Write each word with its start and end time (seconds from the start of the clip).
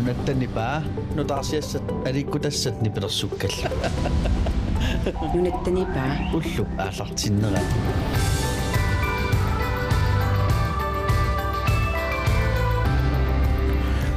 нунаттанипаа 0.00 0.82
нутаарсиассат 1.16 1.82
аликкутассат 2.06 2.82
нипилерсуккалла 2.82 3.70
нунаттанипаа 5.34 6.10
уллу 6.32 6.66
аалартиннера 6.78 7.60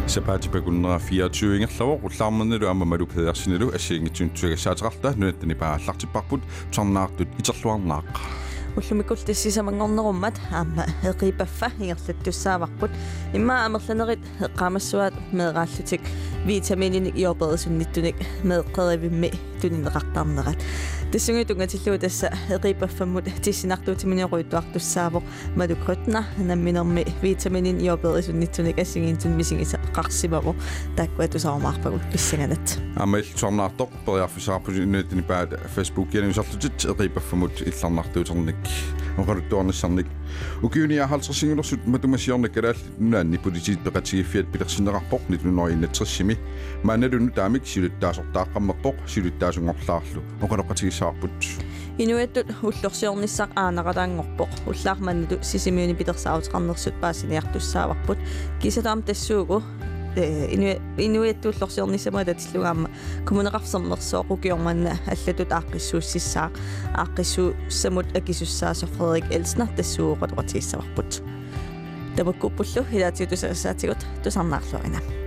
сапаатипакуннера 0.07 0.99
24 0.99 1.57
ингерлавоо 1.57 1.99
уллаармернилу 2.03 2.67
аммамалу 2.67 3.07
пеерсинилу 3.07 3.71
ассиингитсуутсугасаатеқарта 3.77 5.15
нунаттанипаа 5.15 5.75
аллартиппарпут 5.75 6.41
торнаартут 6.73 7.29
итерлуарнааққа 7.39 8.42
уллумиккул 8.75 9.17
тассисамангорнеруммат 9.17 10.35
аама 10.51 10.85
эқипаффа 11.03 11.71
ингерлаттуссааварпут 11.79 12.91
имма 13.33 13.65
амерланерит 13.65 14.19
эққамассуаат 14.39 15.13
меэрааллутик 15.31 16.01
витамининик 16.45 17.15
иорперисунниттуник 17.17 18.15
меэққеривимми 18.43 19.33
тунинеқартарнерат 19.61 20.57
тассунгитунгатиллуу 21.13 21.97
тасса 21.99 22.31
эқипаффаммут 22.49 23.25
тиссинартуутиминиоруйттуартуссаавоқ 23.41 25.23
малукрутна 25.55 26.25
намминерми 26.37 27.05
витаминин 27.21 27.79
иорперисунниттуник 27.79 28.79
ассигиинтун 28.79 29.35
мисигиса 29.37 29.79
қарсимаво 29.93 30.55
таккуатусаормаарпагут 30.95 32.01
писсаганат 32.11 32.77
амаил 32.95 33.25
сорнаартоқ 33.35 33.89
периарфисаарпуси 34.05 34.85
нуаттани 34.85 35.21
паат 35.21 35.59
фейсбук 35.75 36.13
янусарлутит 36.13 36.85
эқипаффамут 36.85 37.61
илларнартуутерник 37.61 38.57
оқалуттуарнассарник 39.18 40.06
укиуниа 40.62 41.06
халсерсингулерсут 41.06 41.86
матумасиорна 41.86 42.48
калаал 42.48 42.76
нуанни 42.98 43.36
политит 43.36 43.78
пеқатигиффиат 43.84 44.50
пилерсинерарпоқ 44.52 45.22
нитунуарииннатсерсими 45.28 46.36
маналуну 46.82 47.30
таамик 47.30 47.64
силуттаасортааққаммеққоқ 47.64 48.96
силуттаасунгорлаарлу 49.06 50.22
оқалоқатигисаарпут 50.42 51.32
инуаттут 51.98 52.46
уллорсиорниссақ 52.62 53.50
аанақалаангорпоқ 53.54 54.50
уллаарманнуту 54.66 55.38
сисимиуни 55.42 55.94
питерсаавутеқарнерсут 55.94 56.94
паасиниартуссааварпут 57.00 58.18
кисатаам 58.60 59.02
тассуугу 59.02 59.62
инуиаттууллорсиорнисамаа 60.16 62.24
татиллугаама 62.24 62.90
коммунеқарсернерсооқукиорманна 63.26 64.98
аллатут 65.06 65.52
ааққиссууссисsaa 65.52 66.50
ааққиссууссамут 66.94 68.16
акисуссаасо 68.16 68.86
Фредерик 68.86 69.32
Элснер 69.32 69.68
тассууоқалуқатигиссаварпут 69.76 71.22
тамаккуппуллу 72.16 72.84
хилаатиутусассаатигут 72.90 73.98
тусарнаарлуарина 74.22 75.23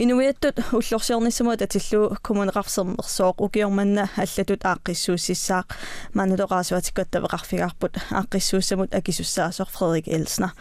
инуиаттут 0.00 0.58
уллорсиорниссамуа 0.72 1.56
татиллуу 1.56 2.16
коммунеқарсернерсооқ 2.22 3.40
укиорманна 3.40 4.08
аллатут 4.16 4.64
ааққиссууссисsaaq 4.64 5.68
манулоқаасуатиккаттавеқарфигаарпут 6.14 7.94
ааққиссууссамут 8.12 8.94
акисуссаасор 8.94 9.66
Фредерик 9.66 10.08
Элснер 10.08 10.52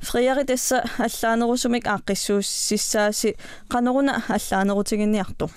фриари 0.00 0.44
тасса 0.44 0.84
аллаанерусумик 0.98 1.86
ааққиссууссисааси 1.86 3.36
қанеруна 3.68 4.22
аллаанерутигинниарту 4.28 5.48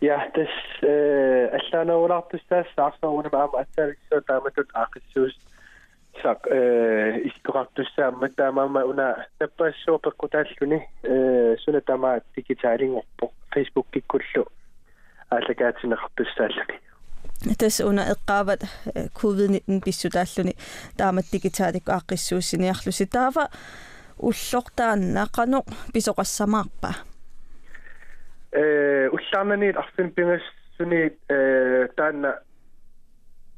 Ja, 0.00 0.16
das 0.32 0.48
äh, 0.82 1.50
аллаанерулартуссаас 1.52 2.66
саарсоруна 2.74 3.28
маама 3.32 3.60
атсаависсоо 3.60 4.20
тааматут 4.22 4.70
аақиссуус 4.72 5.34
сак 6.21 6.47
э 6.49 7.21
искорартуссаама 7.25 8.29
таамаама 8.29 8.85
уна 8.85 9.27
наппассоо 9.39 9.97
пеккутааллуни 9.99 10.87
э 11.03 11.55
суна 11.63 11.81
тама 11.81 12.21
дигитаалингорпо 12.35 13.31
фейсбук 13.51 13.87
киккуллу 13.91 14.47
ааллагаатинеқартуссааллуни 15.29 16.79
тас 17.59 17.79
уна 17.79 18.03
эққаават 18.13 18.61
covid-19 19.19 19.83
писсутааллуни 19.83 20.55
таамат 20.97 21.25
дигитааликку 21.31 21.91
ааққиссууссиниарлуси 21.91 23.05
таава 23.05 23.49
уллортаанна 24.17 25.27
қано 25.35 25.63
писоқассамаарпа 25.93 26.91
э 28.51 29.09
уллаарнани 29.09 29.69
арфин 29.69 30.11
пингассуни 30.11 31.11
э 31.29 31.87
таанна 31.95 32.39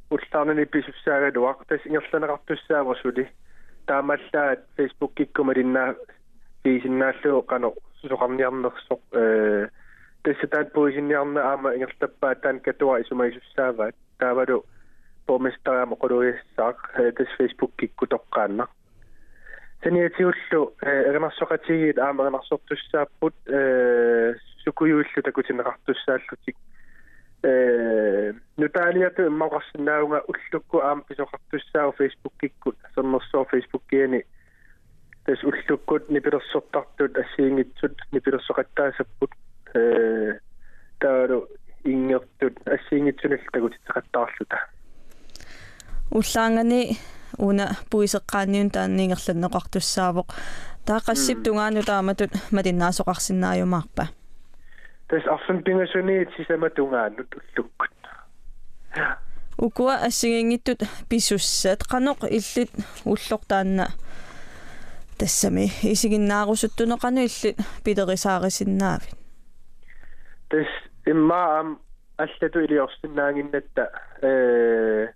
уллаарнани 0.10 0.66
писуссаагалуақ 0.66 1.66
тас 1.68 1.82
ингерланеқартуссааварсули 1.86 3.28
таамаллаат 3.88 4.62
фейсбук 4.78 5.14
киккумалиннаа 5.16 5.96
фисиннааллуу 6.64 7.42
қано 7.52 7.74
сусоқарниарнерсоқ 8.00 9.02
э 9.12 9.68
тассатаат 10.24 10.72
поисинниарна 10.74 11.42
аама 11.52 11.76
ингерлаппаа 11.76 12.36
таан 12.36 12.60
катуа 12.60 13.02
исумаисуссааваат 13.02 13.96
таавалу 14.20 14.66
поместаама 15.28 15.96
quluiссаақ 16.02 16.78
тас 17.18 17.30
фейсбук 17.38 17.72
кикку 17.76 18.06
тоққаанна 18.06 18.68
таниатиуллу 19.82 20.74
эрнарсоқатигиит 20.82 22.00
аама 22.00 22.26
эрнарсортуссааппут 22.26 23.36
э 23.48 24.36
сукуйууллу 24.64 25.22
такутинеқартуссааллутик 25.28 26.56
э 27.48 28.34
нутаалиату 28.58 29.22
иммақарсинаауга 29.32 30.20
уллукку 30.32 30.78
аама 30.80 31.04
писоқартуссаау 31.10 31.92
фейсбук 31.98 32.34
киккут 32.42 32.78
сэрнерсоо 32.96 33.46
фейсбук 33.46 33.84
киани 33.90 34.26
тас 35.26 35.44
уллуккут 35.44 36.10
нипилерсортартут 36.10 37.18
ассиингитсут 37.18 37.96
нипилерсоқаттаасаппут 38.12 39.32
э 39.76 40.40
таалу 41.00 41.48
ингертут 41.84 42.56
ассиингитсунал 42.68 43.40
тагутитеқаттаарлута 43.54 44.58
уллаангани 46.12 46.98
уна 47.38 47.66
пуисеққааниун 47.92 48.70
тааннингерланнеқартуссаавоқ 48.76 50.28
таақассип 50.88 51.44
тунгаану 51.44 51.84
тааматут 51.84 52.32
матиннаасоқарсинааюмаарпа 52.52 54.04
тас 55.08 55.26
арфин 55.28 55.64
пингасуни 55.64 56.28
сисама 56.36 56.70
тунгааннут 56.70 57.36
уллуккут 57.36 57.92
укуа 59.58 59.96
ассигингиттут 60.08 60.82
писуссаат 61.10 61.84
каноқ 61.84 62.28
иллит 62.30 62.72
уллортаанна 63.06 63.88
тассами 65.18 65.66
исигиннаарусуттунеқану 65.94 67.22
иллит 67.28 67.58
пилерисаарисиннаавит 67.84 69.16
тас 70.50 70.68
иммаам 71.06 71.80
аллату 72.18 72.60
илиорсиннаангиннатта 72.66 73.92
э 74.22 75.08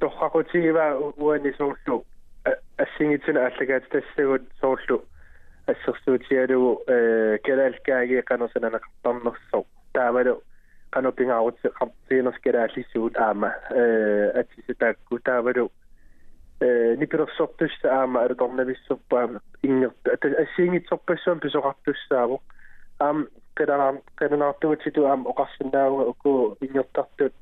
торрақутигива 0.00 1.14
уани 1.16 1.52
соорлу 1.58 2.04
ассингитсуна 2.76 3.46
аллагаат 3.46 3.88
тассагут 3.88 4.42
соорлу 4.60 5.04
ассерсуутиалугу 5.66 6.82
э 6.86 7.38
келалкааги 7.44 8.22
канерсананеқартарнерсо 8.30 9.64
таамалу 9.92 10.42
канопингаарут 10.90 11.58
қартиинерс 11.62 12.38
келааллисуут 12.44 13.16
аама 13.16 13.54
э 13.70 14.30
атсисатаакку 14.40 15.18
таавалу 15.18 15.70
э 16.60 16.96
нипилерсортусса 16.96 17.88
аама 18.00 18.24
алуторнависсуппаама 18.24 19.40
ингерт 19.62 20.24
ассингитсорпассуам 20.42 21.40
писоқартуссаавоқ 21.40 22.42
аам 22.98 23.28
кеданаар 23.56 23.96
кеданаартуутиту 24.18 25.06
аама 25.06 25.30
оқарсинаауга 25.30 26.04
уку 26.12 26.56
ингертартут 26.60 27.32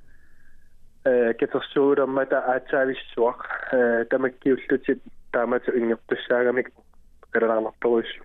э 1.04 1.34
кетерсууламмата 1.34 2.38
аатсаависсуақ 2.52 3.40
э 3.72 4.04
тамаккиуллутит 4.10 5.02
таамату 5.32 5.72
ингертуссаагамик 5.72 6.70
кеданаарнарторуиссу 7.32 8.22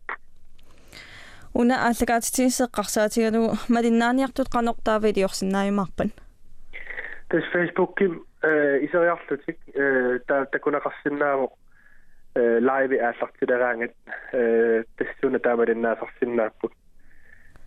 уна 1.54 1.75
ааллагаатитигиссеққарсаатигалу 1.88 3.57
малиннааниартут 3.75 4.48
қанортаава 4.56 5.09
илиорсиннааюмаарпан 5.09 6.12
тас 7.30 7.44
фейсбукким 7.51 8.24
э 8.44 8.86
исериарлутик 8.86 9.57
э 9.74 10.19
та 10.27 10.45
такунақарсинаавоқ 10.54 11.51
э 12.36 12.59
лайви 12.62 12.98
ааллартилераангат 12.98 13.94
э 14.33 14.83
тассуна 14.98 15.39
таамалиннаасарсинааппут 15.39 16.74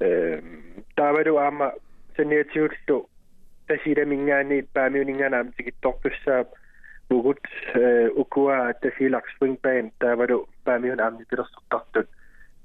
э 0.01 0.41
таавалу 0.95 1.37
аама 1.39 1.75
саниатиуллу 2.17 3.09
тасида 3.67 4.05
мингаани 4.05 4.63
паамиунинганаам 4.75 5.53
тигитторпуссаап 5.53 6.49
бугут 7.09 7.43
э 7.75 8.09
укуа 8.15 8.73
тасилак 8.83 9.25
swing 9.35 9.59
band 9.61 9.91
таавалу 9.99 10.49
паамиун 10.71 11.01
аамни 11.01 11.25
пилерсортартут 11.25 12.09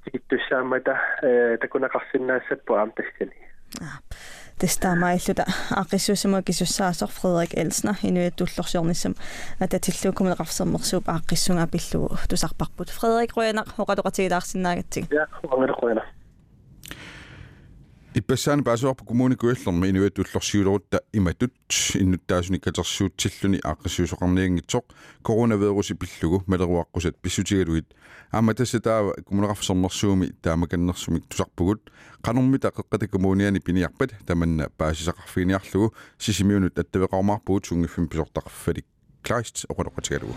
тигиттуссаамата 0.05 0.93
э 1.21 1.57
такунақарсинаассаппу 1.57 2.73
аам 2.75 2.91
тассани 2.91 3.33
тестаамаиллута 4.59 5.45
аақиссуусама 5.71 6.41
кисуссаасор 6.43 7.09
Фредерик 7.09 7.57
Элснер 7.57 7.97
инуяттуллорсиорнissam 8.03 9.15
ататиллуукумунеқарсермерсууп 9.59 11.09
аақиссунга 11.09 11.67
пиллугу 11.67 12.15
тусарпарпут. 12.29 12.89
Фредерик 12.89 13.35
Руянақ 13.35 13.67
хоқатоқатигилаарсинаагатсиг 13.75 15.11
Ja, 15.11 15.27
ангерқуина. 15.43 16.05
Иппассаани 18.15 18.63
паасуарпу 18.63 19.03
коммуникуиллерми 19.05 19.89
инуатуллорсиулерутта 19.89 21.01
иматут. 21.11 21.53
Иннуттаасуни 21.95 22.59
катерсуутсиллуни 22.59 23.59
ааққиссуусоқарниангитсоқ 23.59 24.83
коронавируси 25.21 25.95
пиллугу 25.95 26.43
малеруаққусат 26.47 27.15
писсутигалугит 27.21 27.93
аама 28.31 28.53
тассатаава 28.53 29.15
коммунеқарфсэрнерсууми 29.27 30.33
таамаканнерсумик 30.41 31.27
тусарпугут. 31.27 31.91
Qanurmita 32.23 32.71
qeqqata 32.71 33.07
коммуниани 33.07 33.59
пиниарпат 33.59 34.11
таманна 34.25 34.69
паасисақарфигиниарлугу 34.77 35.93
сисимиунут 36.17 36.79
аттавеқармаарпугут 36.79 37.65
сунгиффим 37.65 38.07
писортақарфалик 38.07 38.85
клайст 39.23 39.65
оқалоқатигалугу 39.67 40.35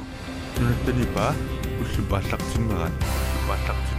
нунаттани 0.59 1.07
паа 1.15 1.35
уллу 1.81 2.03
пааллартиннерaan 2.11 2.93
пааллартиннерaan 3.47 3.98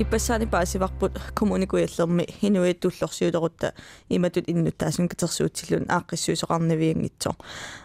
иппассаани 0.00 0.46
паасиварпут 0.46 1.12
коммуникуяллерми 1.34 2.26
инуиттуллорсиулерутта 2.40 3.74
иматут 4.08 4.48
иннуттаасун 4.48 5.08
катерсуутсиллун 5.08 5.84
ааққиссуусоқарнавиангитсо 5.90 7.36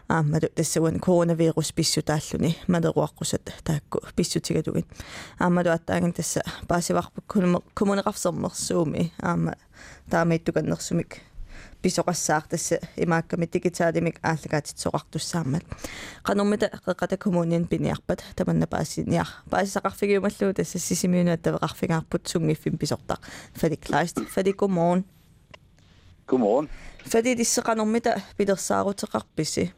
ааммалу 0.08 0.48
тассагуан 0.56 1.00
коронавирус 1.00 1.74
писсутааллуни 1.74 2.56
малеруаққусат 2.68 3.52
таакку 3.66 4.00
писсутигалугит 4.16 4.88
ааммалу 5.40 5.72
аттаагин 5.72 6.14
тасса 6.14 6.42
паасиварпут 6.70 7.26
коммунеқарсермерсууми 7.74 9.12
аама 9.20 9.58
таамаиттуканнерсумик 10.10 11.20
писоқассаар 11.85 12.45
тасса 12.49 12.79
имаакками 12.97 13.47
дигитаалимик 13.47 14.21
ааллагаатитсоқартуссаамат 14.23 15.65
qanurmita 16.27 16.67
qeqqata 16.87 17.17
kommunin 17.17 17.67
piniarpat 17.69 18.21
tamanna 18.37 18.67
paasiniar 18.67 19.29
paasisaqarfigiumallu 19.51 20.55
tassa 20.55 20.79
sisimiuna 20.79 21.37
taveqarfigаарput 21.37 22.23
sungiffim 22.33 22.79
pisortaq 22.79 23.21
falikklaist 23.61 24.21
falikumorgen 24.35 25.05
Godmorgen. 26.27 26.71
fali 27.13 27.37
tisseqanurmita 27.37 28.21
pilersaaruteqarpissi 28.37 29.73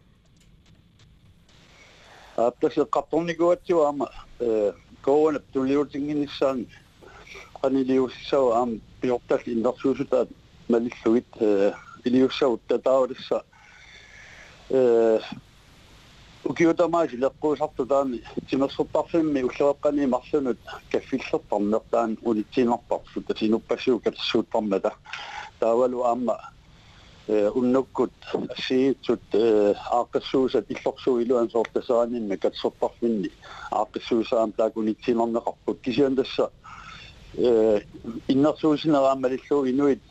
Aptas 2.37 2.75
qattornikuatsiuama 2.91 4.07
э 4.41 4.73
коона 5.03 5.39
тулиутингинissaan 5.53 6.67
qaniliussau 7.61 8.47
aam 8.53 8.71
piortal 9.01 9.43
innersuusutaat 9.47 10.29
اليوشوت 12.08 12.74
تاورسا 12.74 13.44
وكيودا 16.46 16.88
ماجي 16.88 17.18
لقو 17.18 17.56
حتى 17.56 17.84
دان 17.84 18.20
تيما 18.50 18.68
سطا 18.68 19.02
فمي 19.02 19.44
وشوقني 19.44 20.06
مرسنت 20.06 20.58
كفيل 20.92 21.22
سطا 21.32 21.60
نقطان 21.60 22.18
ونتين 22.24 22.68
نقطة 22.68 23.02
فتتي 23.14 23.48
نباشي 23.48 23.92
وكتسو 23.92 24.42
طمدا 24.42 24.92
تاولو 25.60 26.12
أما 26.12 26.38
unnukkut 27.60 28.16
siitsut 28.68 29.36
aaqqissuusat 29.98 30.70
illorsuiluan 30.74 31.50
soortasaaninna 31.52 32.38
katsortarfinni 32.44 33.30
aaqissuusaam 33.80 34.54
taakunitsinarneqarput 34.58 35.78
kisian 35.86 36.16
tassa 36.16 36.46
innersuusineraammalillu 38.34 39.58
inuit 39.72 40.04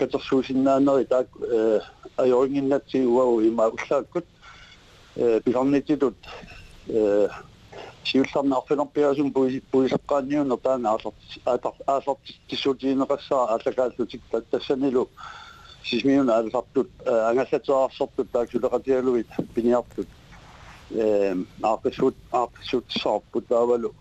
катерсуусиннаанери 0.00 1.04
таак 1.04 1.28
э 1.40 1.80
ajorginnatsi 2.16 2.98
uau 3.06 3.40
ima 3.40 3.64
ullaakut 3.68 4.24
э 5.16 5.40
писарнититут 5.44 6.16
э 6.88 7.28
сиулларнаарфинерпиасум 8.04 9.32
пуи 9.32 9.62
пуисаққаанниуна 9.72 10.56
таана 10.64 10.88
аасарт 10.90 11.16
аасарт 11.86 12.24
тисуутиинеқассаа 12.48 13.42
ааллакааллутик 13.54 14.22
тассанилу 14.50 15.08
сисмиуна 15.84 16.32
аалсартут 16.38 16.90
ангассатсаарсортут 17.06 18.28
тааксулеқатиалуит 18.32 19.28
пиниартут 19.54 20.08
э 20.90 21.34
аақиссуут 21.62 22.16
аақиссуут 22.32 22.86
саарпут 23.02 23.46
таавалу 23.48 23.94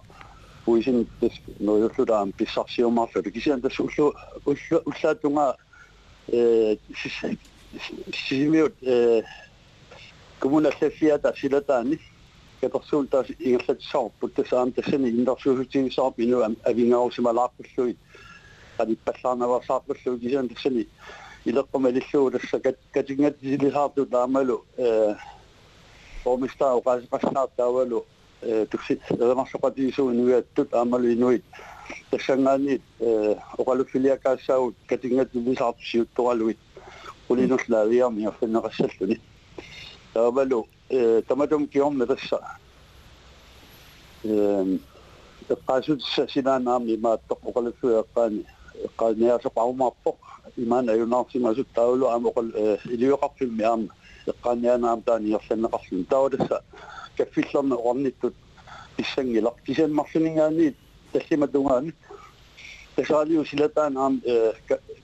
puisin 0.66 1.08
tes 1.20 1.34
no 1.60 1.78
yulludaam 1.78 2.32
pissarsiumaarlu 2.38 3.32
kisian 3.32 3.62
tas 3.62 3.80
ullu 3.80 4.06
ullu 4.46 4.78
ullaattunga 4.90 5.56
э 6.32 6.78
сисимиут 8.14 8.76
э 8.82 9.24
коммуна 10.40 10.72
сефиата 10.80 11.34
силатаани 11.36 12.00
каперсуул 12.62 13.08
тас 13.08 13.28
ингерлатсаарпут 13.40 14.34
тасаам 14.36 14.72
тассани 14.72 15.10
индерсуусутигисаарп 15.10 16.20
ину 16.20 16.38
авингаарусималаарпуллуит 16.70 17.98
ани 18.78 18.96
паллаарнаварсаарпуллуи 19.06 20.20
кисиан 20.20 20.50
тассани 20.50 20.88
илеққумалиллуу 21.46 22.32
тасса 22.32 22.60
катингатсилисаарту 22.92 24.06
таамалу 24.06 24.66
э 24.78 25.16
تكسيت 28.71 29.01
رمان 29.13 29.47
شقاتي 29.47 29.89
يسو 29.89 30.11
نويا 30.11 30.45
توت 30.57 30.75
عمل 30.75 31.05
ينوي 31.05 31.43
تشانغاني 32.13 32.81
آه، 33.03 33.37
وقالوا 33.59 33.85
في 33.85 33.99
ليا 33.99 34.15
كاساو 34.15 34.73
كاتينات 34.89 35.29
بيسع 35.35 35.71
تشي 35.71 36.05
ولي 37.29 37.47
نوصل 37.47 37.75
الأيام 37.75 38.19
يا 38.19 38.31
فين 38.31 38.57
غسلتني 38.57 39.21
بالو 40.17 40.67
آه، 40.93 41.21
تمدم 41.29 41.67
كيوم 41.67 41.99
نرسا 41.99 42.41
آه، 44.27 44.67
قاسود 45.69 45.97
الساسينا 45.97 46.59
نامي 46.59 46.97
ما 46.97 47.19
تقوقل 47.29 47.73
في 47.81 48.05
قاني 48.17 48.43
قاني 48.99 49.25
يرسق 49.27 49.59
عوما 49.59 49.93
فوق. 50.05 50.19
إيمان 50.59 50.91
أيو 50.91 51.07
ناصي 51.07 51.39
ما 51.39 51.53
زود 51.53 51.67
تاولو 51.75 52.09
عم 52.09 52.27
وقل 52.27 52.79
إلي 52.87 53.07
يقف 53.07 53.31
في 53.39 53.45
المئام 53.45 53.89
قاني 54.43 54.75
أنا 54.75 55.01
تاني 55.07 55.31
يرسل 55.31 55.61
نقص 55.61 55.81
تاولو 56.11 56.39
тасаалиу 63.00 63.46
силатаан 63.46 63.98
аам 63.98 64.22
э 64.26 64.54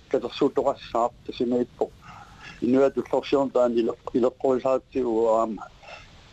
катерсуутоқассаап 0.10 1.14
тасимаиппо 1.26 1.90
инуатуллорсиорн 2.62 3.50
таан 3.50 3.74
илеққуисаатсигу 4.14 5.28
аам 5.28 5.60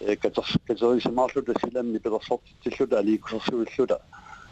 э 0.00 0.16
катерс 0.16 0.56
катерисимаарлута 0.66 1.54
силамми 1.60 1.98
петерсортиллута 1.98 2.98
аликусерсуиллута 2.98 4.00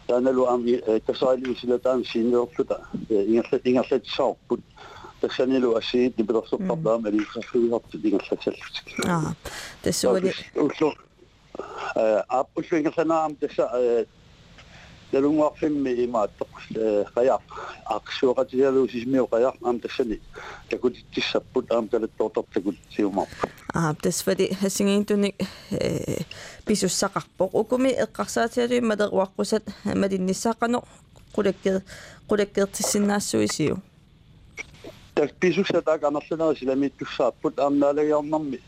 тааналу 0.07 0.47
аам 0.47 0.65
тасаалиу 1.07 1.57
силатаан 1.57 2.05
синеорлута 2.05 2.87
ингерла 3.09 3.59
ингерлатсаарпут 3.65 4.61
тассанилу 5.21 5.75
ассиит 5.77 6.19
нипелерсортардаама 6.19 7.09
аликусерсуилларту 7.09 7.99
ингерлатсаллутик 7.99 8.87
аа 9.07 9.35
тассуали 9.83 10.33
уллу 10.55 10.95
э 11.97 12.23
ап 12.29 12.49
уллуингерланаам 12.57 13.37
тасса 13.37 13.71
э 13.75 14.05
налунгуарфимми 15.13 15.91
имааттоқ 16.07 16.51
қаяақ 17.15 17.43
ақсуоқатигалу 17.97 18.89
сисмиу 18.91 19.27
қаяақ 19.27 19.57
аам 19.63 19.81
тассани 19.81 20.21
такутиттиссаппут 20.71 21.73
аам 21.73 21.89
талаттоортартакут 21.89 22.77
сиумаар 22.95 23.29
аа 23.75 23.95
тасфали 23.95 24.55
хасингиинтуник 24.61 25.35
э 25.71 26.23
писуссақарпоқ 26.67 27.51
укуми 27.53 27.91
эққарсаатиалуи 28.05 28.81
малеруаққусат 28.91 29.65
малинниссаақано 29.85 30.85
қулаккер 31.35 31.83
қулаккертиссинаассуисиу 32.29 33.79
тас 35.15 35.31
писуссатаак 35.41 36.05
анерланери 36.05 36.59
силамииттуссааппут 36.59 37.59
аамнаалагиарнарми 37.59 38.59
соонами 38.59 38.61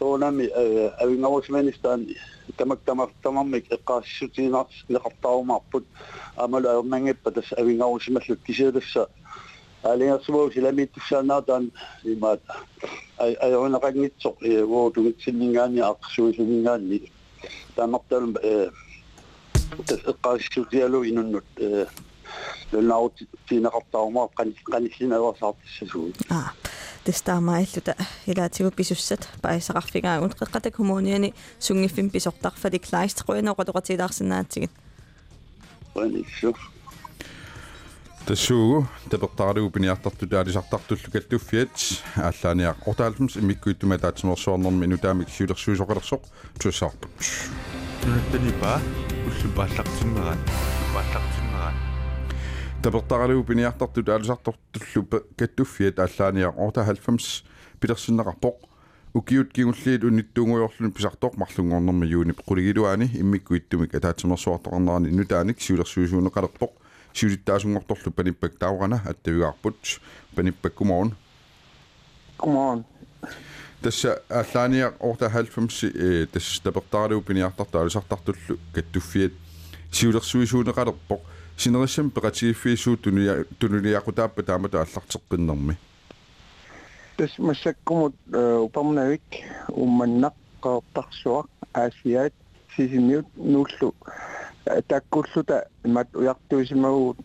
авингавусманистан 0.00 2.06
тамак 2.56 2.80
тамак 2.84 3.10
тамаммик 3.22 3.66
эққаассутиинарс 3.70 4.84
неқартаарумаарпут 4.88 5.84
аамалу 6.36 6.68
аернангиппа 6.68 7.30
тас 7.30 7.52
авингавусмаллут 7.56 8.40
кисиаласса 8.46 9.08
алиасуу 9.82 10.50
силамииттуссаанаатаан 10.52 11.70
имаат 12.04 12.40
аернақангитсоқ 13.18 14.36
э 14.42 14.64
воо 14.64 14.90
тугитсиннингаани 14.90 15.80
ақсуисиннингаани 15.80 17.10
таамарталум 17.76 18.36
э 18.42 18.70
тас 19.86 20.00
эққаассутиалу 20.12 21.04
инуннут 21.04 21.44
э 21.56 21.86
лнаут 22.72 23.14
тинеқартаарумаа 23.48 24.28
қани 24.36 24.54
қаниллинаварсаартиссасуу 24.72 26.12
аа 26.30 26.52
Тестаамаиллута 27.09 27.95
илаатигу 28.27 28.69
писуссат 28.69 29.27
паисақарфигаагун 29.41 30.29
қеққата 30.29 30.69
коммуниани 30.69 31.33
сунгиффим 31.59 32.09
писортарфали 32.09 32.77
клайст 32.77 33.23
қуинеқалоқатилаарсинаатсигит 33.25 34.71
Ванису 35.95 36.55
тассуугу 38.27 38.87
таперторалугу 39.09 39.71
пиниартарту 39.71 40.27
таалисартартуллу 40.27 41.11
каттуффиат 41.11 41.73
ааллааниа 42.15 42.75
ортаалмс 42.85 43.37
имиккуиттума 43.37 43.97
таатсимерсуарнэрми 43.97 44.85
инутаамик 44.85 45.29
сиулерсуисоқалерсоқ 45.29 46.21
туссаарпут 46.61 47.09
нунаттанипа 48.05 48.81
уллупааллартиннерат 49.25 50.41
пааллартиннерат 50.93 50.93
таперторалугу 50.93 51.38
пиниартарту 52.82 54.02
таалисартортуллу 54.02 55.24
каттуффиат 55.36 55.98
ааллааниа 55.98 56.50
орта 56.50 56.84
90 56.84 57.44
пилерсиннеқарпоқ 57.80 58.54
укиут 59.14 59.52
кигуллиит 59.52 60.04
униттуунгуйорлуни 60.04 60.92
писартоқ 60.92 61.36
марлунгорнэрми 61.36 62.06
юуни 62.06 62.32
қулигилуани 62.32 63.10
иммиккуиттумик 63.20 63.94
атаатсимерсуартоқарнерани 63.94 65.08
инутааник 65.08 65.60
сиулерсуисуунеқалерпоқ 65.60 66.70
сиулиттаасунгорторлу 67.14 68.12
паниппак 68.12 68.58
таавгана 68.58 69.02
аттавигаарпут 69.06 70.00
паниппак 70.34 70.74
куморн 70.74 71.14
Godmorgen. 72.38 72.84
тасса 73.82 74.22
ааллааниа 74.28 74.94
орта 74.98 75.28
90 75.28 75.92
э 75.94 76.26
тасса 76.26 76.62
таперторалугу 76.62 77.26
пиниартарту 77.26 77.80
алисартартуллу 77.80 78.58
каттуффиат 78.72 79.32
сиулерсуисуунеқалерпоқ 79.92 81.20
синериссам 81.59 82.09
пеқатигиффиисуу 82.09 82.97
туния 82.97 83.45
тунулиақутааппа 83.59 84.43
таамата 84.43 84.81
аллартеққиннэрми 84.81 85.75
Das 87.17 87.37
masakkumut 87.37 88.15
upamnavik 88.65 89.43
ummannak 89.67 90.33
qaortarsuaq 90.63 91.47
aasiaat 91.73 92.33
sisimiut 92.75 93.27
nuullu 93.35 93.89
takkulluta 94.87 95.57
mat 95.83 96.07
ujartuisimagu 96.15 97.15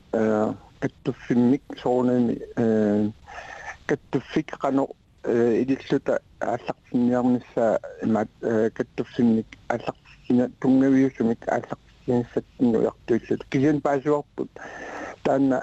kattuffimmik 0.81 1.63
soornami 1.83 2.35
kattuffik 3.87 4.49
qano 4.63 4.89
ililluta 5.63 6.19
ааллартинниарнissaа 6.41 7.79
имаат 8.03 8.31
каттуффинник 8.75 9.47
ааллартина 9.69 10.51
тунгаviusumik 10.61 11.41
ааллартинissattinnu 11.47 11.84
уяртуиллут 12.07 13.45
кисиан 13.51 13.81
паасуарпут 13.81 14.51
таанна 15.23 15.63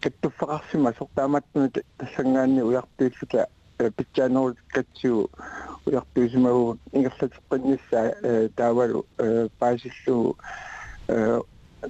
каттуффақарсима 0.00 0.94
сортааматтуна 0.98 1.70
тассангаанни 1.98 2.62
уяртуиллута 2.62 3.48
питсаанерут 3.78 4.58
катсуу 4.68 5.30
уяртуисимагу 5.86 6.78
ингерлатеққиннissaа 6.92 8.48
таавалу 8.56 9.06
паасиллуу 9.58 10.36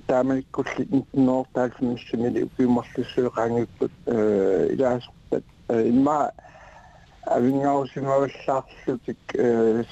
тааманиккулли 0.06 1.04
нортаалсимиссамили 1.12 2.42
укиумарлуссуеқаангиппут 2.44 3.92
илаасортат 4.06 5.44
имма 5.68 6.32
авингаусимаваллаарлутик 7.26 9.18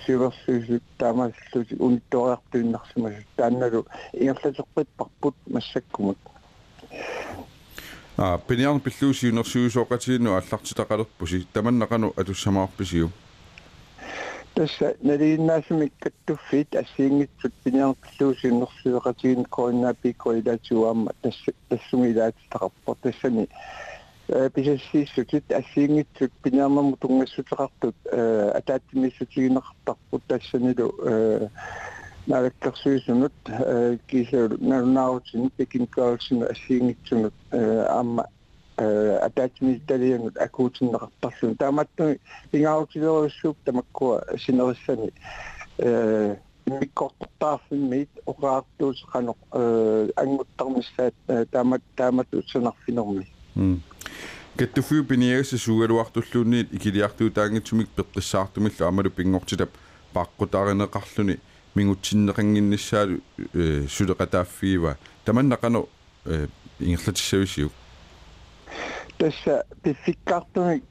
сиверсуисут 0.06 0.82
таамааллутик 0.98 1.80
унитториартуиннарсимасут 1.80 3.26
таанналу 3.36 3.86
ингерлатеққиппарпут 4.12 5.34
массаккумут. 5.46 6.18
А 8.16 8.38
пиниарн 8.38 8.80
пиллуусиунерсуусоқатиинну 8.80 10.34
аллартитақалерпуси 10.36 11.46
таманнақану 11.52 12.12
атуссамаарписиу 12.16 13.10
tässä 14.54 14.94
neliinnaasumik 15.02 15.92
kattuffit 16.04 16.68
assiingitsut 16.80 17.52
piniarpilluusiunnersueqatigin 17.64 19.46
koinnaapikkoilaatuaamma 19.48 21.10
tassa 21.22 21.52
tassumilaatitaqarpor 21.68 22.96
tassani 23.02 23.48
pisassiissutut 24.53 25.51
assiingitsut 25.59 26.31
piniarnermu 26.43 26.97
tungassutеқартут 26.99 27.95
атааттимиссутигинеқартарпут 28.59 30.23
тассаниlu 30.27 30.91
налаккерсуисунут 32.27 33.33
кисаулу 34.07 34.57
налунаарутин 34.59 35.49
пекин 35.57 35.87
каалсина 35.87 36.47
ассиингитсунут 36.47 37.33
аама 37.51 38.27
атаатимисталиангут 38.77 40.37
акуутиннеқартарлун 40.37 41.55
тааматтуми 41.57 42.19
пингаарутилеруссууп 42.51 43.57
тамаккуа 43.63 44.23
синериссани 44.37 45.13
э 45.77 46.35
миккортартаарфиммит 46.65 48.09
оқаартуусеқано 48.25 49.35
э 49.53 50.09
ангуттармиссаат 50.17 51.15
таамат 51.51 51.81
таамат 51.95 52.27
утсунарфинерми 52.33 53.25
Каттуфиу 54.56 55.04
пиниагаса 55.04 55.56
сугалуартуллуунниит 55.58 56.72
икилиартуу 56.74 57.30
таангитсумик 57.30 57.88
пеққиссаартумиллу 57.96 58.86
амалу 58.86 59.10
пингортилап 59.10 59.70
пааққутааринеқарлуни 60.14 61.40
мингутсиннеқангиннссаалу 61.74 63.20
сулеқатааффиива 63.88 64.98
таманнақану 65.24 65.88
ингерлатиссависиу 66.80 67.70
tässä 69.18 69.64
пиффиккаартумик 69.82 70.84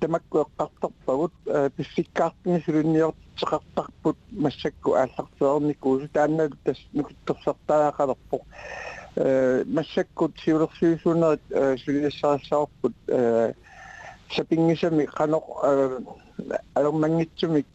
тамаккуэққартарпагут 0.00 1.32
пиффиккаартуми 1.76 2.62
сулунниортеқартарпут 2.64 4.16
массакку 4.30 4.94
ааллартеерникуусу 4.94 6.08
таанналу 6.08 6.56
тас 6.64 6.78
нукутторсартаақалерпоқ 6.94 8.42
массаккут 9.16 10.32
сиулерсуисуунерит 10.44 11.42
сулиассаассаарпут 11.84 12.94
сапингисами 14.30 15.04
қанеқ 15.04 15.44
алермангитсумик 16.74 17.66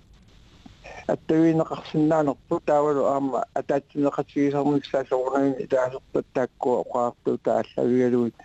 аттавинеқарсинаанерпу 1.08 2.60
таавалу 2.66 3.06
аама 3.06 3.46
атаатсинеқатигисармиксаасоорнами 3.54 5.66
таасерпат 5.66 6.26
тааккуа 6.34 6.84
оқаарту 6.84 7.38
тааллавигалуит 7.44 8.36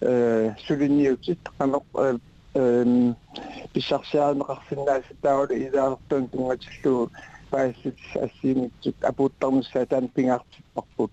э 0.00 0.54
сулинниутит 0.66 1.38
қанеқ 1.58 1.84
эм 2.54 3.16
писарсиаанеқарсинааса 3.72 5.14
таавалу 5.22 5.54
илаартун 5.54 6.28
тунгатиллуу 6.28 7.10
паассут 7.50 7.96
ассиимитсут 8.14 8.96
апууттармиссаа 9.02 9.86
таан 9.86 10.08
пингаартиппарпут 10.08 11.12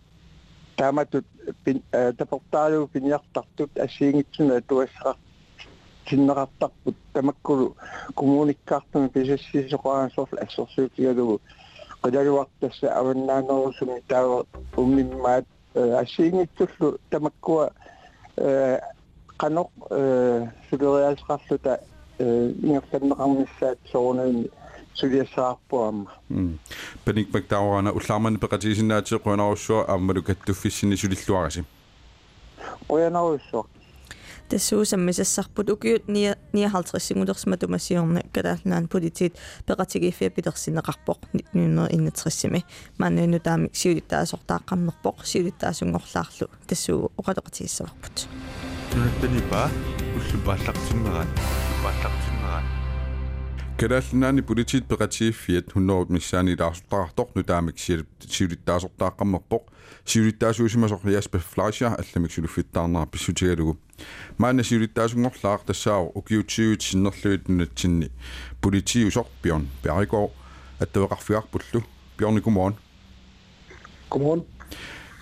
тааматут 0.76 1.26
тапортаалуу 2.18 2.86
пиниартартут 2.88 3.78
ассиингитсуна 3.78 4.60
туассақар 4.62 5.16
синнеқартарпут 6.08 6.96
тамаккулу 7.12 7.76
коммуниккаартуми 8.14 9.08
писассисоқаансорл 9.08 10.38
ассорсуутигалугу 10.44 11.40
qadaluartassa 12.02 12.86
avannaanерусуми 13.00 14.02
таава 14.08 14.46
уммиммаат 14.76 15.46
ассиингитсуллу 15.74 16.98
тамаккуа 17.10 17.70
qanoq 19.38 19.70
сулериаасеқарлута 20.68 21.80
ингерланнеқарниссаат 22.18 23.78
соорнами 23.92 24.50
сулиассаарпуамма 24.95 26.11
паник 27.05 27.33
мактауарана 27.33 27.91
уллаармани 27.91 28.37
пеқатигисиннаати 28.37 29.15
қуанаруссуа 29.15 29.85
ааммалу 29.87 30.23
каттуффиссини 30.23 30.95
сулиллуараси 30.95 31.65
қуянаруссуа 32.87 33.65
тассуусаммисассарпут 34.51 35.69
укиут 35.69 36.03
59 36.07 37.59
тумассиорна 37.59 38.21
калаалнаан 38.33 38.87
политит 38.87 39.37
пеқатигиффиа 39.65 40.29
пилерсинеқарпоқ 40.29 41.19
1961 41.53 42.63
мааннуину 42.97 43.39
таамик 43.39 43.75
сиулиттаасортааққарнерпоқ 43.75 45.23
сиулиттаасунгорлаарлу. 45.23 46.49
Тассуу 46.67 47.11
оқалеқатигиссаварпут 47.17 48.27
нунаттанипа 48.93 49.69
уллупааллартиннерат 50.17 51.27
пааллартиннерат 51.83 52.40
калааллинаани 53.81 54.41
политит 54.41 54.85
пеқатииффиат 54.85 55.73
хуннерут 55.73 56.09
миссаани 56.11 56.55
лаарсутаартор 56.55 57.27
нутаамик 57.33 57.77
сиулиттаасортааққаммерпоқ 57.79 59.63
сиулиттаасуусимасор 60.05 60.99
яспа 61.09 61.39
флаша 61.39 61.87
алламик 62.01 62.31
сулуффиттаарнера 62.31 63.07
писсутигалугу 63.07 63.79
маана 64.37 64.63
сиулиттаасунгорлаар 64.63 65.61
тассаау 65.65 66.11
укиутсиуит 66.13 66.81
синнерлуит 66.83 67.49
нунатсинни 67.49 68.11
политиусор 68.61 69.25
пион 69.41 69.67
пиарикоо 69.81 70.31
аттавеқарфиарпуллу 70.79 71.83
пиорни 72.17 72.39
гумон 72.39 72.75
Godmorgen. 74.11 74.45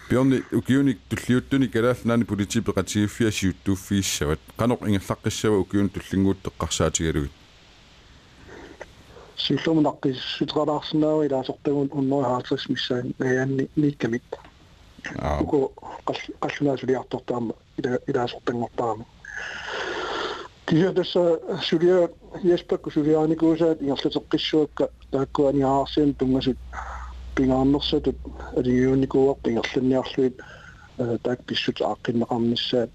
пиорни 0.09 0.43
укиуник 0.51 0.99
туллиуттуни 1.07 1.67
калааллинаани 1.67 2.25
политит 2.25 2.65
пеқатииффиа 2.65 3.31
сиуттууффииссават 3.31 4.39
қанеқ 4.57 4.79
ингерлаққиссава 4.89 5.55
укиун 5.63 5.89
туллингууттеққарсаатигалугит 5.89 7.31
Sillum 7.31 7.38
naqqis 9.81 10.17
sutralaarsinaawa 10.38 11.25
ilaasорtagun 11.25 11.89
unnoi 11.91 12.24
haatris 12.24 12.69
missaan 12.69 13.15
nayaanni 13.19 13.69
niikkamit. 13.75 14.24
аа 15.22 15.39
Uko 15.39 15.74
qallunaasuliartortaama 16.41 17.53
ila 17.79 17.98
ilaasortangortaama. 18.08 19.05
Kisa 20.65 20.93
tässä 20.93 21.19
sulia 21.62 22.10
Jesper 22.43 22.79
suliaanikuusaat 22.93 23.81
ingerluteqqissuakka 23.81 24.88
taakkuani 25.12 25.63
aarsian 25.63 26.15
tungasut 26.15 26.58
pingaarnersatut 27.36 28.17
aliuunikuuar 28.58 29.38
pingerlunniarluit 29.43 30.38
taak 31.24 31.39
pissut 31.48 31.81
aaqqinneqarnissaat 31.81 32.89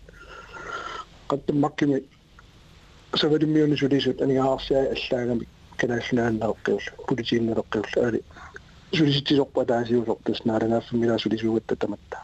qattammakkimi 1.31 1.99
савалиммиуни 3.21 3.77
сулисут 3.77 4.23
аниаарсиа 4.23 4.81
аллаагами 4.95 5.47
канааллааннеэққиул 5.85 6.83
политииннеэққиул 7.09 7.87
аали 7.97 8.23
сулиситсисорпа 8.93 9.65
таасиусортус 9.65 10.45
наалагааффимилаа 10.45 11.19
сулисуугатта 11.19 11.77
таматта 11.77 12.19